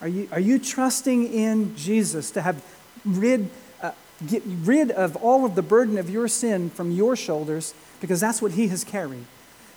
Are 0.02 0.08
you, 0.08 0.28
are 0.32 0.40
you 0.40 0.60
trusting 0.60 1.32
in 1.32 1.76
Jesus 1.76 2.32
to 2.32 2.42
have 2.42 2.64
rid, 3.04 3.50
uh, 3.82 3.92
get 4.28 4.44
rid 4.46 4.92
of 4.92 5.16
all 5.18 5.46
of 5.46 5.56
the 5.56 5.62
burden 5.62 5.98
of 5.98 6.10
your 6.10 6.28
sin 6.28 6.70
from 6.70 6.92
your 6.92 7.16
shoulders 7.16 7.74
because 8.00 8.20
that's 8.20 8.42
what 8.42 8.52
He 8.54 8.68
has 8.68 8.84
carried? 8.84 9.26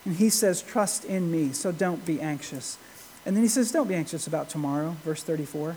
And 0.04 0.16
he 0.16 0.30
says, 0.30 0.62
Trust 0.62 1.04
in 1.04 1.30
me, 1.30 1.52
so 1.52 1.72
don't 1.72 2.04
be 2.06 2.20
anxious. 2.20 2.78
And 3.26 3.36
then 3.36 3.42
he 3.42 3.48
says, 3.48 3.70
Don't 3.70 3.88
be 3.88 3.94
anxious 3.94 4.26
about 4.26 4.48
tomorrow, 4.48 4.96
verse 5.04 5.22
34. 5.22 5.76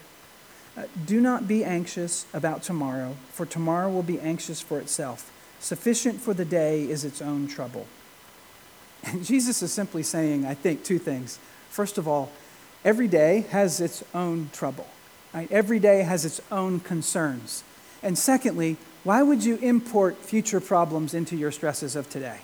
Uh, 0.75 0.83
Do 1.05 1.21
not 1.21 1.47
be 1.47 1.63
anxious 1.63 2.25
about 2.33 2.63
tomorrow, 2.63 3.15
for 3.31 3.45
tomorrow 3.45 3.89
will 3.89 4.03
be 4.03 4.19
anxious 4.19 4.61
for 4.61 4.79
itself. 4.79 5.31
Sufficient 5.59 6.21
for 6.21 6.33
the 6.33 6.45
day 6.45 6.89
is 6.89 7.05
its 7.05 7.21
own 7.21 7.47
trouble. 7.47 7.87
And 9.03 9.23
Jesus 9.25 9.61
is 9.61 9.71
simply 9.71 10.03
saying, 10.03 10.45
I 10.45 10.53
think, 10.53 10.83
two 10.83 10.99
things. 10.99 11.39
First 11.69 11.97
of 11.97 12.07
all, 12.07 12.31
every 12.83 13.07
day 13.07 13.45
has 13.49 13.79
its 13.81 14.03
own 14.13 14.49
trouble. 14.53 14.87
Right? 15.33 15.51
Every 15.51 15.79
day 15.79 16.03
has 16.03 16.25
its 16.25 16.41
own 16.51 16.79
concerns. 16.79 17.63
And 18.01 18.17
secondly, 18.17 18.77
why 19.03 19.23
would 19.23 19.43
you 19.43 19.57
import 19.57 20.17
future 20.17 20.59
problems 20.59 21.13
into 21.13 21.35
your 21.35 21.51
stresses 21.51 21.95
of 21.95 22.09
today? 22.09 22.39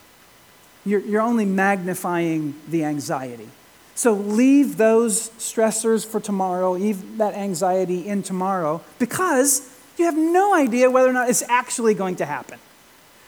you're, 0.86 1.02
you're 1.02 1.22
only 1.22 1.46
magnifying 1.46 2.56
the 2.68 2.84
anxiety. 2.84 3.50
So 3.96 4.14
leave 4.14 4.78
those 4.78 5.30
stressors 5.32 6.06
for 6.06 6.20
tomorrow, 6.20 6.72
leave 6.74 7.18
that 7.18 7.34
anxiety 7.34 8.08
in 8.08 8.24
tomorrow, 8.24 8.82
because 8.98 9.76
you 9.98 10.06
have 10.06 10.18
no 10.18 10.56
idea 10.56 10.90
whether 10.90 11.10
or 11.10 11.14
not 11.14 11.30
it's 11.30 11.44
actually 11.44 11.94
going 11.94 12.16
to 12.18 12.26
happen. 12.26 12.60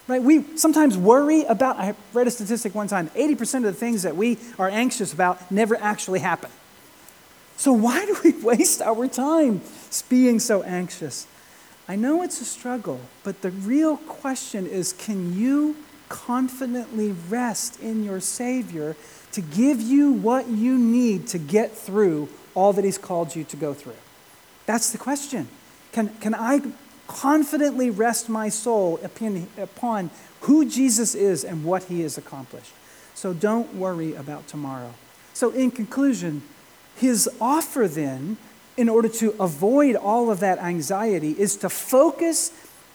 Right? 0.07 0.21
We 0.21 0.57
sometimes 0.57 0.97
worry 0.97 1.43
about, 1.43 1.77
I 1.77 1.93
read 2.13 2.27
a 2.27 2.31
statistic 2.31 2.73
one 2.73 2.87
time 2.87 3.09
80% 3.09 3.55
of 3.57 3.63
the 3.63 3.73
things 3.73 4.03
that 4.03 4.15
we 4.15 4.37
are 4.57 4.69
anxious 4.69 5.13
about 5.13 5.51
never 5.51 5.75
actually 5.75 6.19
happen. 6.19 6.49
So 7.61 7.73
why 7.73 8.03
do 8.07 8.17
we 8.23 8.31
waste 8.43 8.81
our 8.81 9.07
time 9.07 9.61
being 10.09 10.39
so 10.39 10.63
anxious? 10.63 11.27
I 11.87 11.95
know 11.95 12.23
it's 12.23 12.41
a 12.41 12.45
struggle, 12.45 12.99
but 13.23 13.43
the 13.43 13.51
real 13.51 13.97
question 13.97 14.65
is 14.65 14.93
can 14.93 15.37
you 15.37 15.75
confidently 16.09 17.11
rest 17.29 17.79
in 17.79 18.03
your 18.03 18.19
Savior 18.19 18.95
to 19.33 19.41
give 19.41 19.79
you 19.79 20.11
what 20.11 20.47
you 20.47 20.75
need 20.75 21.27
to 21.27 21.37
get 21.37 21.77
through 21.77 22.29
all 22.55 22.73
that 22.73 22.83
He's 22.83 22.97
called 22.97 23.35
you 23.35 23.43
to 23.43 23.55
go 23.55 23.75
through? 23.75 24.01
That's 24.65 24.91
the 24.91 24.97
question. 24.97 25.47
Can, 25.91 26.09
can 26.19 26.33
I 26.33 26.61
confidently 27.05 27.91
rest 27.91 28.27
my 28.27 28.49
soul 28.49 28.99
upon, 29.03 29.47
upon 29.59 30.09
who 30.41 30.67
Jesus 30.67 31.13
is 31.13 31.43
and 31.43 31.63
what 31.63 31.83
He 31.83 32.01
has 32.01 32.17
accomplished? 32.17 32.73
So 33.13 33.35
don't 33.35 33.75
worry 33.75 34.15
about 34.15 34.47
tomorrow. 34.47 34.95
So, 35.33 35.51
in 35.51 35.71
conclusion, 35.71 36.41
His 36.95 37.29
offer 37.39 37.87
then, 37.87 38.37
in 38.77 38.89
order 38.89 39.09
to 39.09 39.35
avoid 39.39 39.95
all 39.95 40.31
of 40.31 40.39
that 40.39 40.59
anxiety, 40.59 41.31
is 41.37 41.55
to 41.57 41.69
focus 41.69 42.51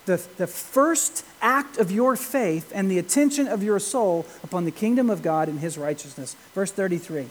the, 0.07 0.25
the 0.37 0.47
first 0.47 1.25
act 1.43 1.79
of 1.79 1.91
your 1.91 2.17
faith 2.17 2.73
and 2.75 2.91
the 2.91 2.99
attention 2.99 3.47
of 3.49 3.63
your 3.63 3.79
soul 3.79 4.25
upon 4.43 4.65
the 4.65 4.71
kingdom 4.71 5.11
of 5.11 5.23
God 5.23 5.49
and 5.49 5.61
his 5.61 5.77
righteousness. 5.77 6.35
Verse 6.55 6.71
33 6.71 7.27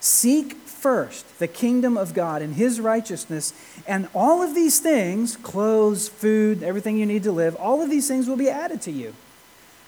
Seek 0.00 0.54
first 0.54 1.38
the 1.38 1.48
kingdom 1.48 1.96
of 1.96 2.14
God 2.14 2.42
and 2.42 2.54
his 2.54 2.80
righteousness, 2.80 3.52
and 3.88 4.08
all 4.14 4.42
of 4.42 4.54
these 4.54 4.78
things 4.78 5.36
clothes, 5.36 6.08
food, 6.08 6.62
everything 6.62 6.98
you 6.98 7.06
need 7.06 7.24
to 7.24 7.32
live 7.32 7.56
all 7.56 7.82
of 7.82 7.90
these 7.90 8.06
things 8.06 8.28
will 8.28 8.36
be 8.36 8.50
added 8.50 8.82
to 8.82 8.92
you. 8.92 9.14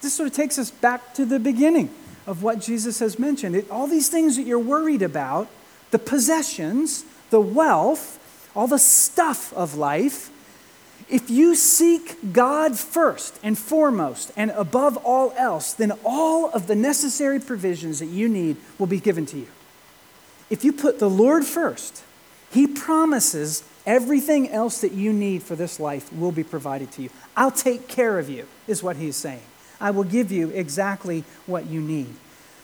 This 0.01 0.15
sort 0.15 0.29
of 0.29 0.35
takes 0.35 0.59
us 0.59 0.71
back 0.71 1.15
to 1.15 1.25
the 1.25 1.39
beginning 1.39 1.91
of 2.29 2.43
what 2.43 2.61
Jesus 2.61 2.99
has 2.99 3.19
mentioned. 3.19 3.57
It, 3.57 3.71
all 3.71 3.87
these 3.87 4.11
things 4.11 4.37
that 4.37 4.43
you're 4.43 4.59
worried 4.59 5.01
about, 5.01 5.49
the 5.91 5.99
possessions, 5.99 7.05
the 7.31 7.41
wealth, 7.41 8.21
all 8.55 8.67
the 8.67 8.79
stuff 8.79 9.53
of 9.55 9.77
life, 9.77 10.31
if 11.09 11.31
you 11.31 11.55
seek 11.55 12.35
God 12.35 12.79
first 12.79 13.41
and 13.43 13.57
foremost 13.57 14.31
and 14.37 14.51
above 14.51 14.99
all 14.99 15.33
else, 15.39 15.73
then 15.73 15.93
all 16.05 16.51
of 16.51 16.67
the 16.67 16.77
necessary 16.77 17.41
provisions 17.41 17.99
that 18.01 18.07
you 18.07 18.29
need 18.29 18.59
will 18.79 18.87
be 18.87 19.01
given 19.01 19.25
to 19.27 19.39
you. 19.39 19.49
If 20.51 20.65
you 20.65 20.73
put 20.73 20.99
the 20.99 21.09
Lord 21.09 21.47
first, 21.47 22.03
He 22.51 22.67
promises 22.67 23.65
everything 23.87 24.51
else 24.51 24.83
that 24.83 24.93
you 24.93 25.15
need 25.15 25.43
for 25.43 25.57
this 25.57 25.81
life 25.81 26.13
will 26.13 26.33
be 26.33 26.45
provided 26.45 26.93
to 26.93 27.03
you. 27.03 27.11
I'll 27.35 27.51
take 27.51 27.89
care 27.89 28.19
of 28.19 28.29
you, 28.29 28.47
is 28.67 28.83
what 28.83 28.97
He's 28.97 29.17
saying. 29.17 29.41
I 29.81 29.91
will 29.91 30.05
give 30.05 30.33
you 30.33 30.51
exactly 30.51 31.25
what 31.47 31.67
you 31.67 31.81
need. 31.81 32.15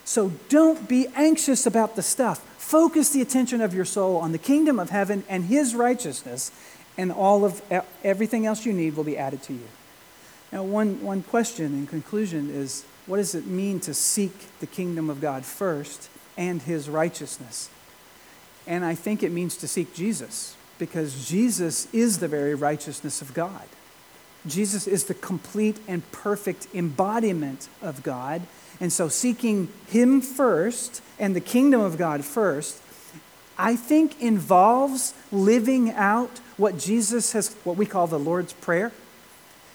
So 0.05 0.33
don't 0.48 0.88
be 0.88 1.07
anxious 1.14 1.66
about 1.66 1.96
the 1.96 2.03
stuff. 2.03 2.40
Focus 2.59 3.11
the 3.11 3.22
attention 3.22 3.61
of 3.61 3.74
your 3.74 3.85
soul 3.85 4.16
on 4.16 4.33
the 4.33 4.38
kingdom 4.38 4.79
of 4.79 4.90
heaven 4.90 5.24
and 5.29 5.44
His 5.44 5.74
righteousness 5.74 6.50
and 6.96 7.11
all 7.11 7.44
of 7.44 7.62
everything 8.03 8.46
else 8.46 8.64
you 8.64 8.72
need 8.72 8.96
will 8.96 9.05
be 9.05 9.18
added 9.18 9.42
to 9.44 9.53
you. 9.53 9.68
Now, 10.53 10.62
one, 10.62 11.03
one 11.03 11.22
question 11.22 11.66
in 11.66 11.87
conclusion 11.87 12.50
is 12.50 12.85
what 13.07 13.16
does 13.16 13.35
it 13.35 13.46
mean 13.46 13.81
to 13.81 13.94
seek 13.94 14.59
the 14.61 14.66
kingdom 14.66 15.11
of 15.11 15.20
God 15.20 15.44
first 15.44 16.09
and 16.37 16.62
his 16.62 16.88
righteousness. 16.88 17.68
And 18.66 18.85
I 18.85 18.94
think 18.94 19.22
it 19.22 19.33
means 19.33 19.57
to 19.59 19.68
seek 19.68 19.94
Jesus 19.94 20.57
because 20.79 21.29
Jesus 21.29 21.92
is 21.92 22.18
the 22.18 22.29
very 22.29 22.55
righteousness 22.55 23.20
of 23.20 23.35
God. 23.35 23.64
Jesus 24.46 24.87
is 24.87 25.04
the 25.04 25.14
complete 25.14 25.78
and 25.88 26.11
perfect 26.12 26.68
embodiment 26.74 27.68
of 27.80 28.02
God. 28.02 28.42
And 28.80 28.92
so, 28.92 29.09
seeking 29.09 29.68
Him 29.88 30.20
first 30.20 31.02
and 31.18 31.35
the 31.35 31.40
kingdom 31.40 31.80
of 31.80 31.96
God 31.96 32.24
first, 32.24 32.80
I 33.57 33.76
think 33.76 34.20
involves 34.20 35.14
living 35.30 35.90
out 35.92 36.40
what 36.57 36.78
Jesus 36.78 37.33
has, 37.33 37.54
what 37.64 37.76
we 37.76 37.87
call 37.87 38.07
the 38.07 38.18
Lord's 38.18 38.52
Prayer. 38.52 38.92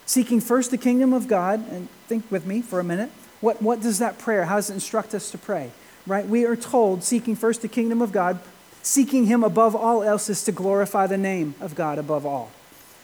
Seeking 0.05 0.41
first 0.41 0.71
the 0.71 0.77
kingdom 0.77 1.13
of 1.13 1.27
God, 1.27 1.67
and 1.71 1.87
think 2.07 2.29
with 2.31 2.45
me 2.45 2.61
for 2.61 2.79
a 2.79 2.83
minute. 2.83 3.11
What, 3.41 3.61
what 3.61 3.81
does 3.81 3.99
that 3.99 4.17
prayer, 4.17 4.45
how 4.45 4.55
does 4.55 4.69
it 4.69 4.73
instruct 4.73 5.13
us 5.13 5.31
to 5.31 5.37
pray? 5.37 5.71
Right? 6.05 6.27
We 6.27 6.45
are 6.45 6.55
told, 6.55 7.03
seeking 7.03 7.35
first 7.35 7.61
the 7.61 7.67
kingdom 7.67 8.01
of 8.01 8.11
God, 8.11 8.39
seeking 8.81 9.25
Him 9.25 9.43
above 9.43 9.75
all 9.75 10.03
else 10.03 10.29
is 10.29 10.43
to 10.43 10.51
glorify 10.51 11.07
the 11.07 11.17
name 11.17 11.55
of 11.61 11.75
God 11.75 11.97
above 11.97 12.25
all. 12.25 12.51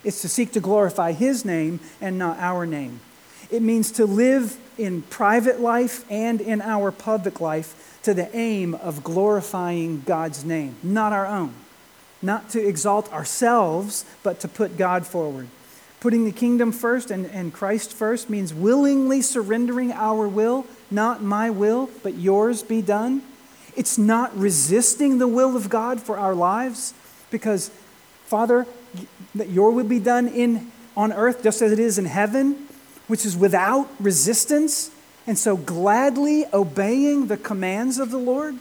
It's 0.05 0.21
to 0.21 0.29
seek 0.29 0.51
to 0.53 0.59
glorify 0.59 1.11
His 1.11 1.43
name 1.43 1.79
and 1.99 2.17
not 2.17 2.37
our 2.39 2.65
name. 2.65 2.99
It 3.49 3.61
means 3.61 3.91
to 3.93 4.05
live 4.05 4.57
in 4.77 5.01
private 5.03 5.59
life 5.59 6.05
and 6.09 6.39
in 6.39 6.61
our 6.61 6.91
public 6.91 7.41
life 7.41 7.99
to 8.03 8.13
the 8.13 8.33
aim 8.35 8.75
of 8.75 9.03
glorifying 9.03 10.01
God's 10.05 10.45
name, 10.45 10.75
not 10.83 11.11
our 11.11 11.25
own. 11.25 11.53
Not 12.21 12.49
to 12.51 12.65
exalt 12.65 13.11
ourselves, 13.11 14.05
but 14.23 14.39
to 14.41 14.47
put 14.47 14.77
God 14.77 15.05
forward. 15.05 15.47
Putting 15.99 16.25
the 16.25 16.31
kingdom 16.31 16.71
first 16.71 17.09
and, 17.09 17.25
and 17.27 17.51
Christ 17.51 17.91
first 17.91 18.29
means 18.29 18.53
willingly 18.53 19.21
surrendering 19.21 19.91
our 19.91 20.27
will, 20.27 20.67
not 20.91 21.23
my 21.23 21.49
will, 21.49 21.89
but 22.03 22.13
yours 22.13 22.61
be 22.61 22.81
done. 22.81 23.23
It's 23.75 23.97
not 23.97 24.37
resisting 24.37 25.17
the 25.17 25.27
will 25.27 25.55
of 25.55 25.69
God 25.69 25.99
for 25.99 26.17
our 26.17 26.35
lives 26.35 26.93
because, 27.31 27.69
Father, 28.25 28.67
that 29.35 29.49
your 29.49 29.71
will 29.71 29.85
be 29.85 29.99
done 29.99 30.27
in, 30.27 30.71
on 30.95 31.11
earth 31.13 31.43
just 31.43 31.61
as 31.61 31.71
it 31.71 31.79
is 31.79 31.97
in 31.97 32.05
heaven, 32.05 32.67
which 33.07 33.25
is 33.25 33.35
without 33.35 33.89
resistance. 33.99 34.91
And 35.27 35.37
so, 35.37 35.57
gladly 35.57 36.45
obeying 36.53 37.27
the 37.27 37.37
commands 37.37 37.97
of 37.97 38.11
the 38.11 38.17
Lord, 38.17 38.55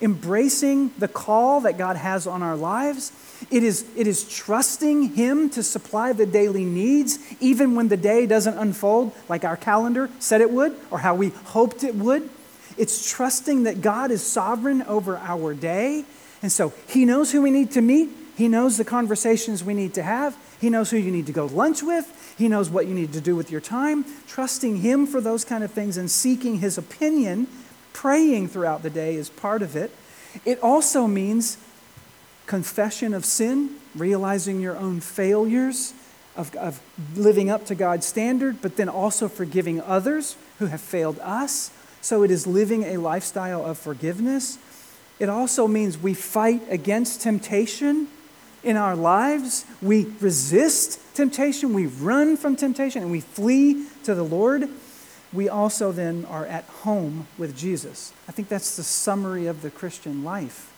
embracing 0.00 0.92
the 0.98 1.08
call 1.08 1.62
that 1.62 1.78
God 1.78 1.96
has 1.96 2.26
on 2.26 2.42
our 2.42 2.56
lives. 2.56 3.12
It 3.50 3.62
is, 3.62 3.86
it 3.96 4.06
is 4.06 4.28
trusting 4.28 5.14
Him 5.14 5.48
to 5.50 5.62
supply 5.62 6.12
the 6.12 6.26
daily 6.26 6.64
needs, 6.64 7.18
even 7.40 7.74
when 7.74 7.88
the 7.88 7.96
day 7.96 8.26
doesn't 8.26 8.58
unfold 8.58 9.12
like 9.28 9.44
our 9.44 9.56
calendar 9.56 10.10
said 10.18 10.40
it 10.42 10.50
would 10.50 10.76
or 10.90 10.98
how 10.98 11.14
we 11.14 11.30
hoped 11.30 11.82
it 11.84 11.94
would. 11.94 12.28
It's 12.76 13.10
trusting 13.10 13.64
that 13.64 13.80
God 13.80 14.10
is 14.10 14.22
sovereign 14.22 14.82
over 14.82 15.16
our 15.18 15.54
day. 15.54 16.04
And 16.42 16.52
so 16.52 16.72
He 16.88 17.04
knows 17.04 17.32
who 17.32 17.42
we 17.42 17.50
need 17.50 17.72
to 17.72 17.80
meet, 17.80 18.10
He 18.36 18.48
knows 18.48 18.76
the 18.76 18.84
conversations 18.84 19.62
we 19.62 19.74
need 19.74 19.94
to 19.94 20.02
have, 20.02 20.36
He 20.60 20.70
knows 20.70 20.90
who 20.90 20.96
you 20.96 21.10
need 21.10 21.26
to 21.26 21.32
go 21.32 21.46
lunch 21.46 21.82
with, 21.82 22.34
He 22.38 22.48
knows 22.48 22.70
what 22.70 22.86
you 22.86 22.94
need 22.94 23.12
to 23.12 23.20
do 23.20 23.36
with 23.36 23.50
your 23.50 23.60
time. 23.60 24.04
Trusting 24.26 24.78
Him 24.78 25.06
for 25.06 25.20
those 25.20 25.44
kind 25.44 25.62
of 25.64 25.70
things 25.70 25.96
and 25.96 26.10
seeking 26.10 26.58
His 26.58 26.78
opinion, 26.78 27.46
praying 27.92 28.48
throughout 28.48 28.82
the 28.82 28.90
day 28.90 29.14
is 29.14 29.28
part 29.28 29.62
of 29.62 29.76
it. 29.76 29.90
It 30.44 30.58
also 30.62 31.06
means 31.06 31.58
confession 32.46 33.14
of 33.14 33.24
sin, 33.24 33.76
realizing 33.94 34.60
your 34.60 34.76
own 34.76 35.00
failures. 35.00 35.94
Of, 36.36 36.54
of 36.54 36.80
living 37.16 37.50
up 37.50 37.66
to 37.66 37.74
God's 37.74 38.06
standard, 38.06 38.62
but 38.62 38.76
then 38.76 38.88
also 38.88 39.28
forgiving 39.28 39.80
others 39.80 40.36
who 40.58 40.66
have 40.66 40.80
failed 40.80 41.18
us, 41.18 41.72
so 42.00 42.22
it 42.22 42.30
is 42.30 42.46
living 42.46 42.84
a 42.84 42.98
lifestyle 42.98 43.66
of 43.66 43.76
forgiveness. 43.78 44.56
It 45.18 45.28
also 45.28 45.66
means 45.66 45.98
we 45.98 46.14
fight 46.14 46.62
against 46.70 47.20
temptation 47.20 48.06
in 48.62 48.76
our 48.76 48.96
lives. 48.96 49.64
We 49.80 50.06
resist 50.20 51.00
temptation, 51.14 51.74
we 51.74 51.86
run 51.86 52.36
from 52.36 52.56
temptation, 52.56 53.02
and 53.02 53.10
we 53.10 53.20
flee 53.20 53.86
to 54.04 54.14
the 54.14 54.22
Lord. 54.22 54.68
We 55.32 55.48
also 55.48 55.92
then 55.92 56.24
are 56.24 56.46
at 56.46 56.64
home 56.64 57.26
with 57.38 57.56
Jesus. 57.56 58.12
I 58.28 58.32
think 58.32 58.48
that's 58.48 58.76
the 58.76 58.82
summary 58.82 59.46
of 59.46 59.62
the 59.62 59.70
Christian 59.70 60.24
life. 60.24 60.72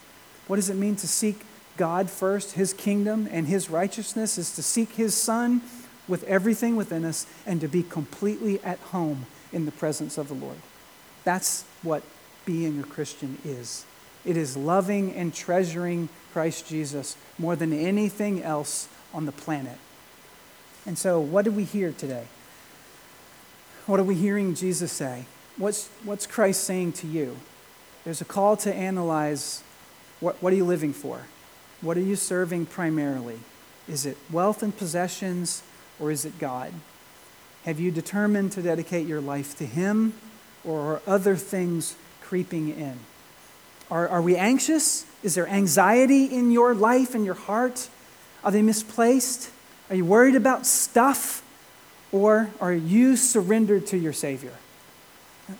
What 0.46 0.56
does 0.56 0.68
it 0.68 0.76
mean 0.76 0.96
to 0.96 1.08
seek 1.08 1.42
God 1.76 2.10
first, 2.10 2.52
His 2.52 2.74
kingdom, 2.74 3.28
and 3.30 3.46
His 3.46 3.70
righteousness? 3.70 4.36
Is 4.36 4.54
to 4.56 4.62
seek 4.62 4.92
His 4.92 5.14
Son 5.14 5.62
with 6.08 6.24
everything 6.24 6.76
within 6.76 7.04
us 7.04 7.26
and 7.46 7.60
to 7.60 7.68
be 7.68 7.82
completely 7.82 8.62
at 8.62 8.78
home 8.78 9.26
in 9.52 9.64
the 9.64 9.72
presence 9.72 10.18
of 10.18 10.28
the 10.28 10.34
Lord. 10.34 10.56
That's 11.24 11.64
what 11.82 12.02
being 12.44 12.80
a 12.80 12.82
Christian 12.82 13.38
is. 13.44 13.86
It 14.24 14.36
is 14.36 14.56
loving 14.56 15.12
and 15.14 15.34
treasuring 15.34 16.08
Christ 16.32 16.68
Jesus 16.68 17.16
more 17.38 17.56
than 17.56 17.72
anything 17.72 18.42
else 18.42 18.88
on 19.12 19.26
the 19.26 19.32
planet. 19.32 19.78
And 20.86 20.98
so, 20.98 21.20
what 21.20 21.44
do 21.44 21.52
we 21.52 21.64
hear 21.64 21.92
today? 21.92 22.26
What 23.86 24.00
are 24.00 24.04
we 24.04 24.14
hearing 24.14 24.54
Jesus 24.54 24.92
say? 24.92 25.26
What's, 25.56 25.88
what's 26.04 26.26
Christ 26.26 26.64
saying 26.64 26.92
to 26.94 27.06
you? 27.06 27.36
There's 28.04 28.20
a 28.20 28.24
call 28.24 28.56
to 28.58 28.72
analyze 28.72 29.62
what, 30.20 30.40
what 30.42 30.52
are 30.52 30.56
you 30.56 30.64
living 30.64 30.92
for? 30.92 31.22
What 31.80 31.96
are 31.96 32.02
you 32.02 32.16
serving 32.16 32.66
primarily? 32.66 33.40
Is 33.88 34.06
it 34.06 34.16
wealth 34.30 34.62
and 34.62 34.76
possessions 34.76 35.62
or 35.98 36.10
is 36.10 36.24
it 36.24 36.38
God? 36.38 36.72
Have 37.64 37.78
you 37.78 37.90
determined 37.90 38.52
to 38.52 38.62
dedicate 38.62 39.06
your 39.06 39.20
life 39.20 39.56
to 39.58 39.66
Him 39.66 40.14
or 40.64 40.94
are 40.94 41.02
other 41.06 41.36
things 41.36 41.96
creeping 42.20 42.70
in? 42.70 42.98
Are, 43.92 44.08
are 44.08 44.22
we 44.22 44.36
anxious? 44.36 45.06
Is 45.22 45.34
there 45.34 45.46
anxiety 45.46 46.24
in 46.24 46.50
your 46.50 46.74
life 46.74 47.14
and 47.14 47.24
your 47.24 47.34
heart? 47.34 47.88
Are 48.42 48.50
they 48.50 48.62
misplaced? 48.62 49.50
Are 49.90 49.94
you 49.94 50.04
worried 50.04 50.34
about 50.34 50.66
stuff? 50.66 51.44
Or 52.10 52.50
are 52.60 52.72
you 52.72 53.16
surrendered 53.16 53.86
to 53.88 53.96
your 53.96 54.12
Savior? 54.12 54.54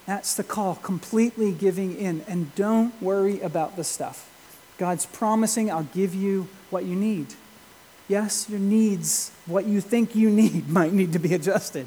That's 0.07 0.35
the 0.35 0.43
call, 0.43 0.77
completely 0.77 1.53
giving 1.53 1.95
in. 1.95 2.23
And 2.27 2.55
don't 2.55 3.01
worry 3.01 3.41
about 3.41 3.77
the 3.77 3.85
stuff. 3.85 4.29
God's 4.79 5.07
promising, 5.07 5.71
I'll 5.71 5.85
give 5.85 6.15
you 6.15 6.49
what 6.71 6.85
you 6.85 6.97
need. 6.97 7.35
Yes, 8.09 8.49
your 8.49 8.59
needs, 8.59 9.31
what 9.47 9.67
you 9.67 9.81
think 9.81 10.17
you 10.17 10.29
need, 10.29 10.69
might 10.71 10.93
need 10.93 11.13
to 11.13 11.21
be 11.21 11.35
adjusted 11.35 11.87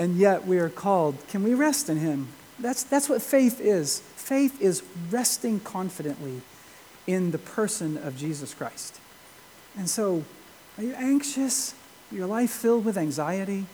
and 0.00 0.16
yet 0.16 0.46
we 0.46 0.58
are 0.58 0.68
called. 0.68 1.16
Can 1.28 1.42
we 1.42 1.54
rest 1.54 1.88
in 1.88 1.98
Him? 1.98 2.28
That's, 2.60 2.82
that's 2.82 3.08
what 3.08 3.22
faith 3.22 3.60
is. 3.60 4.00
Faith 4.16 4.60
is 4.60 4.82
resting 5.10 5.60
confidently 5.60 6.42
in 7.06 7.30
the 7.30 7.38
person 7.38 7.96
of 7.96 8.16
Jesus 8.16 8.54
Christ. 8.54 9.00
And 9.76 9.88
so, 9.88 10.24
are 10.76 10.84
you 10.84 10.94
anxious? 10.94 11.74
Your 12.12 12.26
life 12.26 12.50
filled 12.50 12.84
with 12.84 12.98
anxiety? 12.98 13.66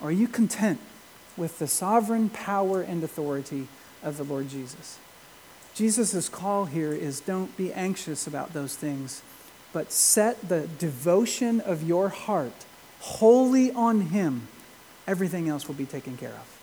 Or 0.00 0.08
are 0.08 0.12
you 0.12 0.28
content 0.28 0.80
with 1.36 1.58
the 1.58 1.66
sovereign 1.66 2.28
power 2.28 2.82
and 2.82 3.02
authority 3.02 3.68
of 4.02 4.16
the 4.16 4.24
Lord 4.24 4.48
Jesus? 4.48 4.98
Jesus' 5.74 6.28
call 6.28 6.66
here 6.66 6.92
is 6.92 7.20
don't 7.20 7.56
be 7.56 7.72
anxious 7.72 8.26
about 8.26 8.52
those 8.52 8.76
things, 8.76 9.22
but 9.72 9.90
set 9.90 10.48
the 10.48 10.68
devotion 10.78 11.60
of 11.60 11.82
your 11.82 12.10
heart 12.10 12.66
wholly 13.00 13.72
on 13.72 14.02
Him 14.02 14.48
everything 15.06 15.48
else 15.48 15.66
will 15.66 15.74
be 15.74 15.86
taken 15.86 16.16
care 16.16 16.30
of. 16.30 16.61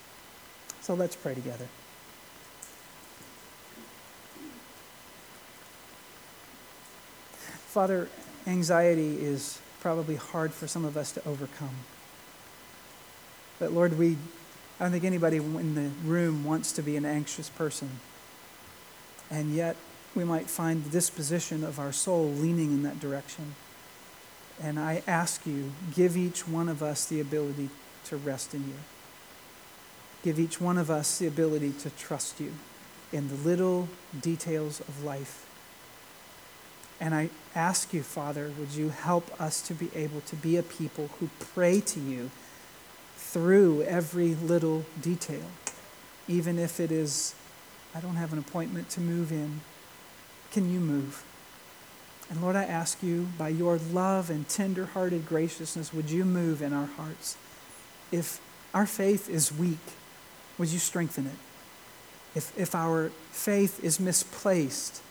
So 0.82 0.94
let's 0.94 1.16
pray 1.16 1.36
together. 1.36 1.68
Father, 7.70 8.10
anxiety 8.48 9.18
is 9.18 9.60
probably 9.80 10.16
hard 10.16 10.52
for 10.52 10.68
some 10.68 10.84
of 10.84 10.98
us 10.98 11.12
to 11.12 11.28
overcome. 11.28 11.76
But 13.60 13.74
Lord, 13.74 13.98
we, 13.98 14.18
I 14.80 14.86
don't 14.86 14.92
think 14.92 15.04
anybody 15.04 15.38
in 15.38 15.76
the 15.76 15.90
room 16.04 16.44
wants 16.44 16.72
to 16.74 16.82
be 16.82 16.98
an 16.98 17.06
anxious 17.06 17.50
person. 17.50 18.00
And 19.30 19.54
yet, 19.54 19.76
we 20.16 20.24
might 20.24 20.50
find 20.50 20.84
the 20.84 20.90
disposition 20.90 21.64
of 21.64 21.80
our 21.80 21.92
soul 21.92 22.30
leaning 22.30 22.72
in 22.72 22.84
that 22.84 23.00
direction. 23.00 23.54
And 24.62 24.80
I 24.80 25.04
ask 25.06 25.46
you, 25.46 25.72
give 25.94 26.18
each 26.18 26.48
one 26.48 26.68
of 26.68 26.82
us 26.82 27.06
the 27.06 27.20
ability 27.20 27.70
to 28.06 28.18
rest 28.18 28.54
in 28.54 28.62
you. 28.62 28.76
Give 30.24 30.40
each 30.40 30.60
one 30.60 30.78
of 30.78 30.90
us 30.90 31.20
the 31.20 31.28
ability 31.28 31.74
to 31.80 31.90
trust 31.92 32.40
you 32.40 32.54
in 33.12 33.30
the 33.30 33.36
little 33.36 33.88
details 34.20 34.80
of 34.82 35.04
life. 35.04 35.46
And 37.00 37.16
I 37.16 37.30
ask 37.56 37.94
you, 37.94 38.04
Father, 38.04 38.52
would 38.60 38.72
you 38.72 38.90
help 38.90 39.40
us 39.42 39.62
to 39.64 39.74
be 39.74 39.90
able 39.96 40.22
to 40.22 40.36
be 40.36 40.58
a 40.58 40.64
people 40.64 41.10
who 41.20 41.30
pray 41.40 41.80
to 41.82 42.00
you 42.00 42.30
through 43.16 43.84
every 43.84 44.36
little 44.36 44.86
detail, 45.02 45.46
even 46.28 46.60
if 46.60 46.80
it 46.80 46.92
is, 46.92 47.36
I 47.96 48.02
don't 48.02 48.16
have 48.16 48.34
an 48.34 48.40
appointment 48.40 48.90
to 48.92 49.02
move 49.02 49.32
in. 49.32 49.62
Can 50.52 50.72
you 50.72 50.80
move? 50.80 51.24
And 52.30 52.42
Lord, 52.42 52.56
I 52.56 52.64
ask 52.64 53.02
you, 53.02 53.30
by 53.38 53.50
your 53.50 53.78
love 53.78 54.30
and 54.30 54.48
tender 54.50 54.88
hearted 54.88 55.26
graciousness, 55.26 55.94
would 55.94 56.10
you 56.10 56.26
move 56.26 56.62
in 56.62 56.74
our 56.74 56.86
hearts? 56.86 57.38
if 58.12 58.40
our 58.74 58.86
faith 58.86 59.30
is 59.30 59.52
weak, 59.52 59.78
would 60.60 60.70
you 60.70 60.80
strengthen 60.80 61.26
it? 61.26 61.36
if, 62.36 62.58
if 62.58 62.76
our 62.76 63.10
faith 63.32 63.84
is 63.84 64.00
misplaced, 64.00 65.02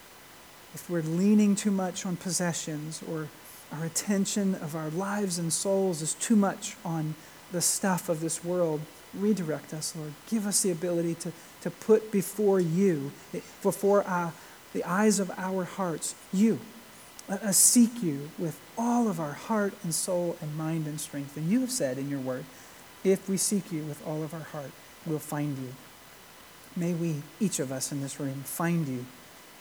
if 0.74 0.88
we're 0.88 1.02
leaning 1.02 1.56
too 1.56 1.70
much 1.70 2.06
on 2.06 2.16
possessions 2.16 3.02
or 3.10 3.28
our 3.72 3.84
attention 3.84 4.54
of 4.56 4.74
our 4.76 4.90
lives 4.90 5.38
and 5.38 5.52
souls 5.52 6.00
is 6.00 6.14
too 6.14 6.36
much 6.36 6.76
on 6.84 7.14
the 7.52 7.60
stuff 7.60 8.08
of 8.08 8.20
this 8.20 8.44
world, 8.44 8.80
redirect 9.14 9.74
us, 9.74 9.96
Lord. 9.96 10.12
Give 10.28 10.46
us 10.46 10.62
the 10.62 10.70
ability 10.70 11.14
to, 11.16 11.32
to 11.62 11.70
put 11.70 12.12
before 12.12 12.60
you, 12.60 13.10
before 13.62 14.04
our, 14.04 14.32
the 14.72 14.84
eyes 14.84 15.18
of 15.18 15.30
our 15.36 15.64
hearts, 15.64 16.14
you. 16.32 16.60
Let 17.28 17.42
us 17.42 17.58
seek 17.58 18.02
you 18.02 18.30
with 18.38 18.58
all 18.78 19.08
of 19.08 19.20
our 19.20 19.32
heart 19.32 19.74
and 19.82 19.94
soul 19.94 20.36
and 20.40 20.56
mind 20.56 20.86
and 20.86 21.00
strength. 21.00 21.36
And 21.36 21.50
you 21.50 21.60
have 21.60 21.70
said 21.70 21.98
in 21.98 22.08
your 22.08 22.20
word, 22.20 22.44
if 23.04 23.28
we 23.28 23.36
seek 23.36 23.70
you 23.70 23.82
with 23.84 24.06
all 24.06 24.22
of 24.22 24.32
our 24.32 24.40
heart, 24.40 24.70
we'll 25.06 25.18
find 25.18 25.56
you. 25.58 25.74
May 26.76 26.94
we, 26.94 27.22
each 27.40 27.58
of 27.58 27.72
us 27.72 27.90
in 27.92 28.00
this 28.00 28.20
room, 28.20 28.42
find 28.44 28.86
you 28.86 29.06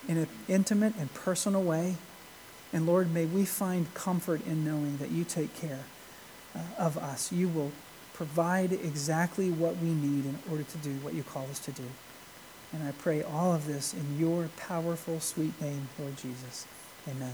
in 0.06 0.18
an 0.18 0.28
intimate 0.48 0.94
and 0.98 1.12
personal 1.14 1.62
way. 1.62 1.96
And 2.72 2.86
Lord, 2.86 3.12
may 3.12 3.24
we 3.24 3.44
find 3.44 3.92
comfort 3.94 4.46
in 4.46 4.64
knowing 4.64 4.98
that 4.98 5.10
you 5.10 5.24
take 5.24 5.54
care 5.54 5.84
uh, 6.54 6.60
of 6.78 6.98
us. 6.98 7.32
You 7.32 7.48
will 7.48 7.72
provide 8.14 8.72
exactly 8.72 9.50
what 9.50 9.76
we 9.78 9.88
need 9.88 10.24
in 10.26 10.38
order 10.50 10.64
to 10.64 10.78
do 10.78 10.90
what 10.96 11.14
you 11.14 11.22
call 11.22 11.46
us 11.50 11.58
to 11.60 11.72
do. 11.72 11.84
And 12.72 12.86
I 12.86 12.92
pray 12.92 13.22
all 13.22 13.54
of 13.54 13.66
this 13.66 13.94
in 13.94 14.18
your 14.18 14.50
powerful, 14.56 15.20
sweet 15.20 15.58
name, 15.60 15.88
Lord 15.98 16.16
Jesus. 16.16 16.66
Amen. 17.08 17.32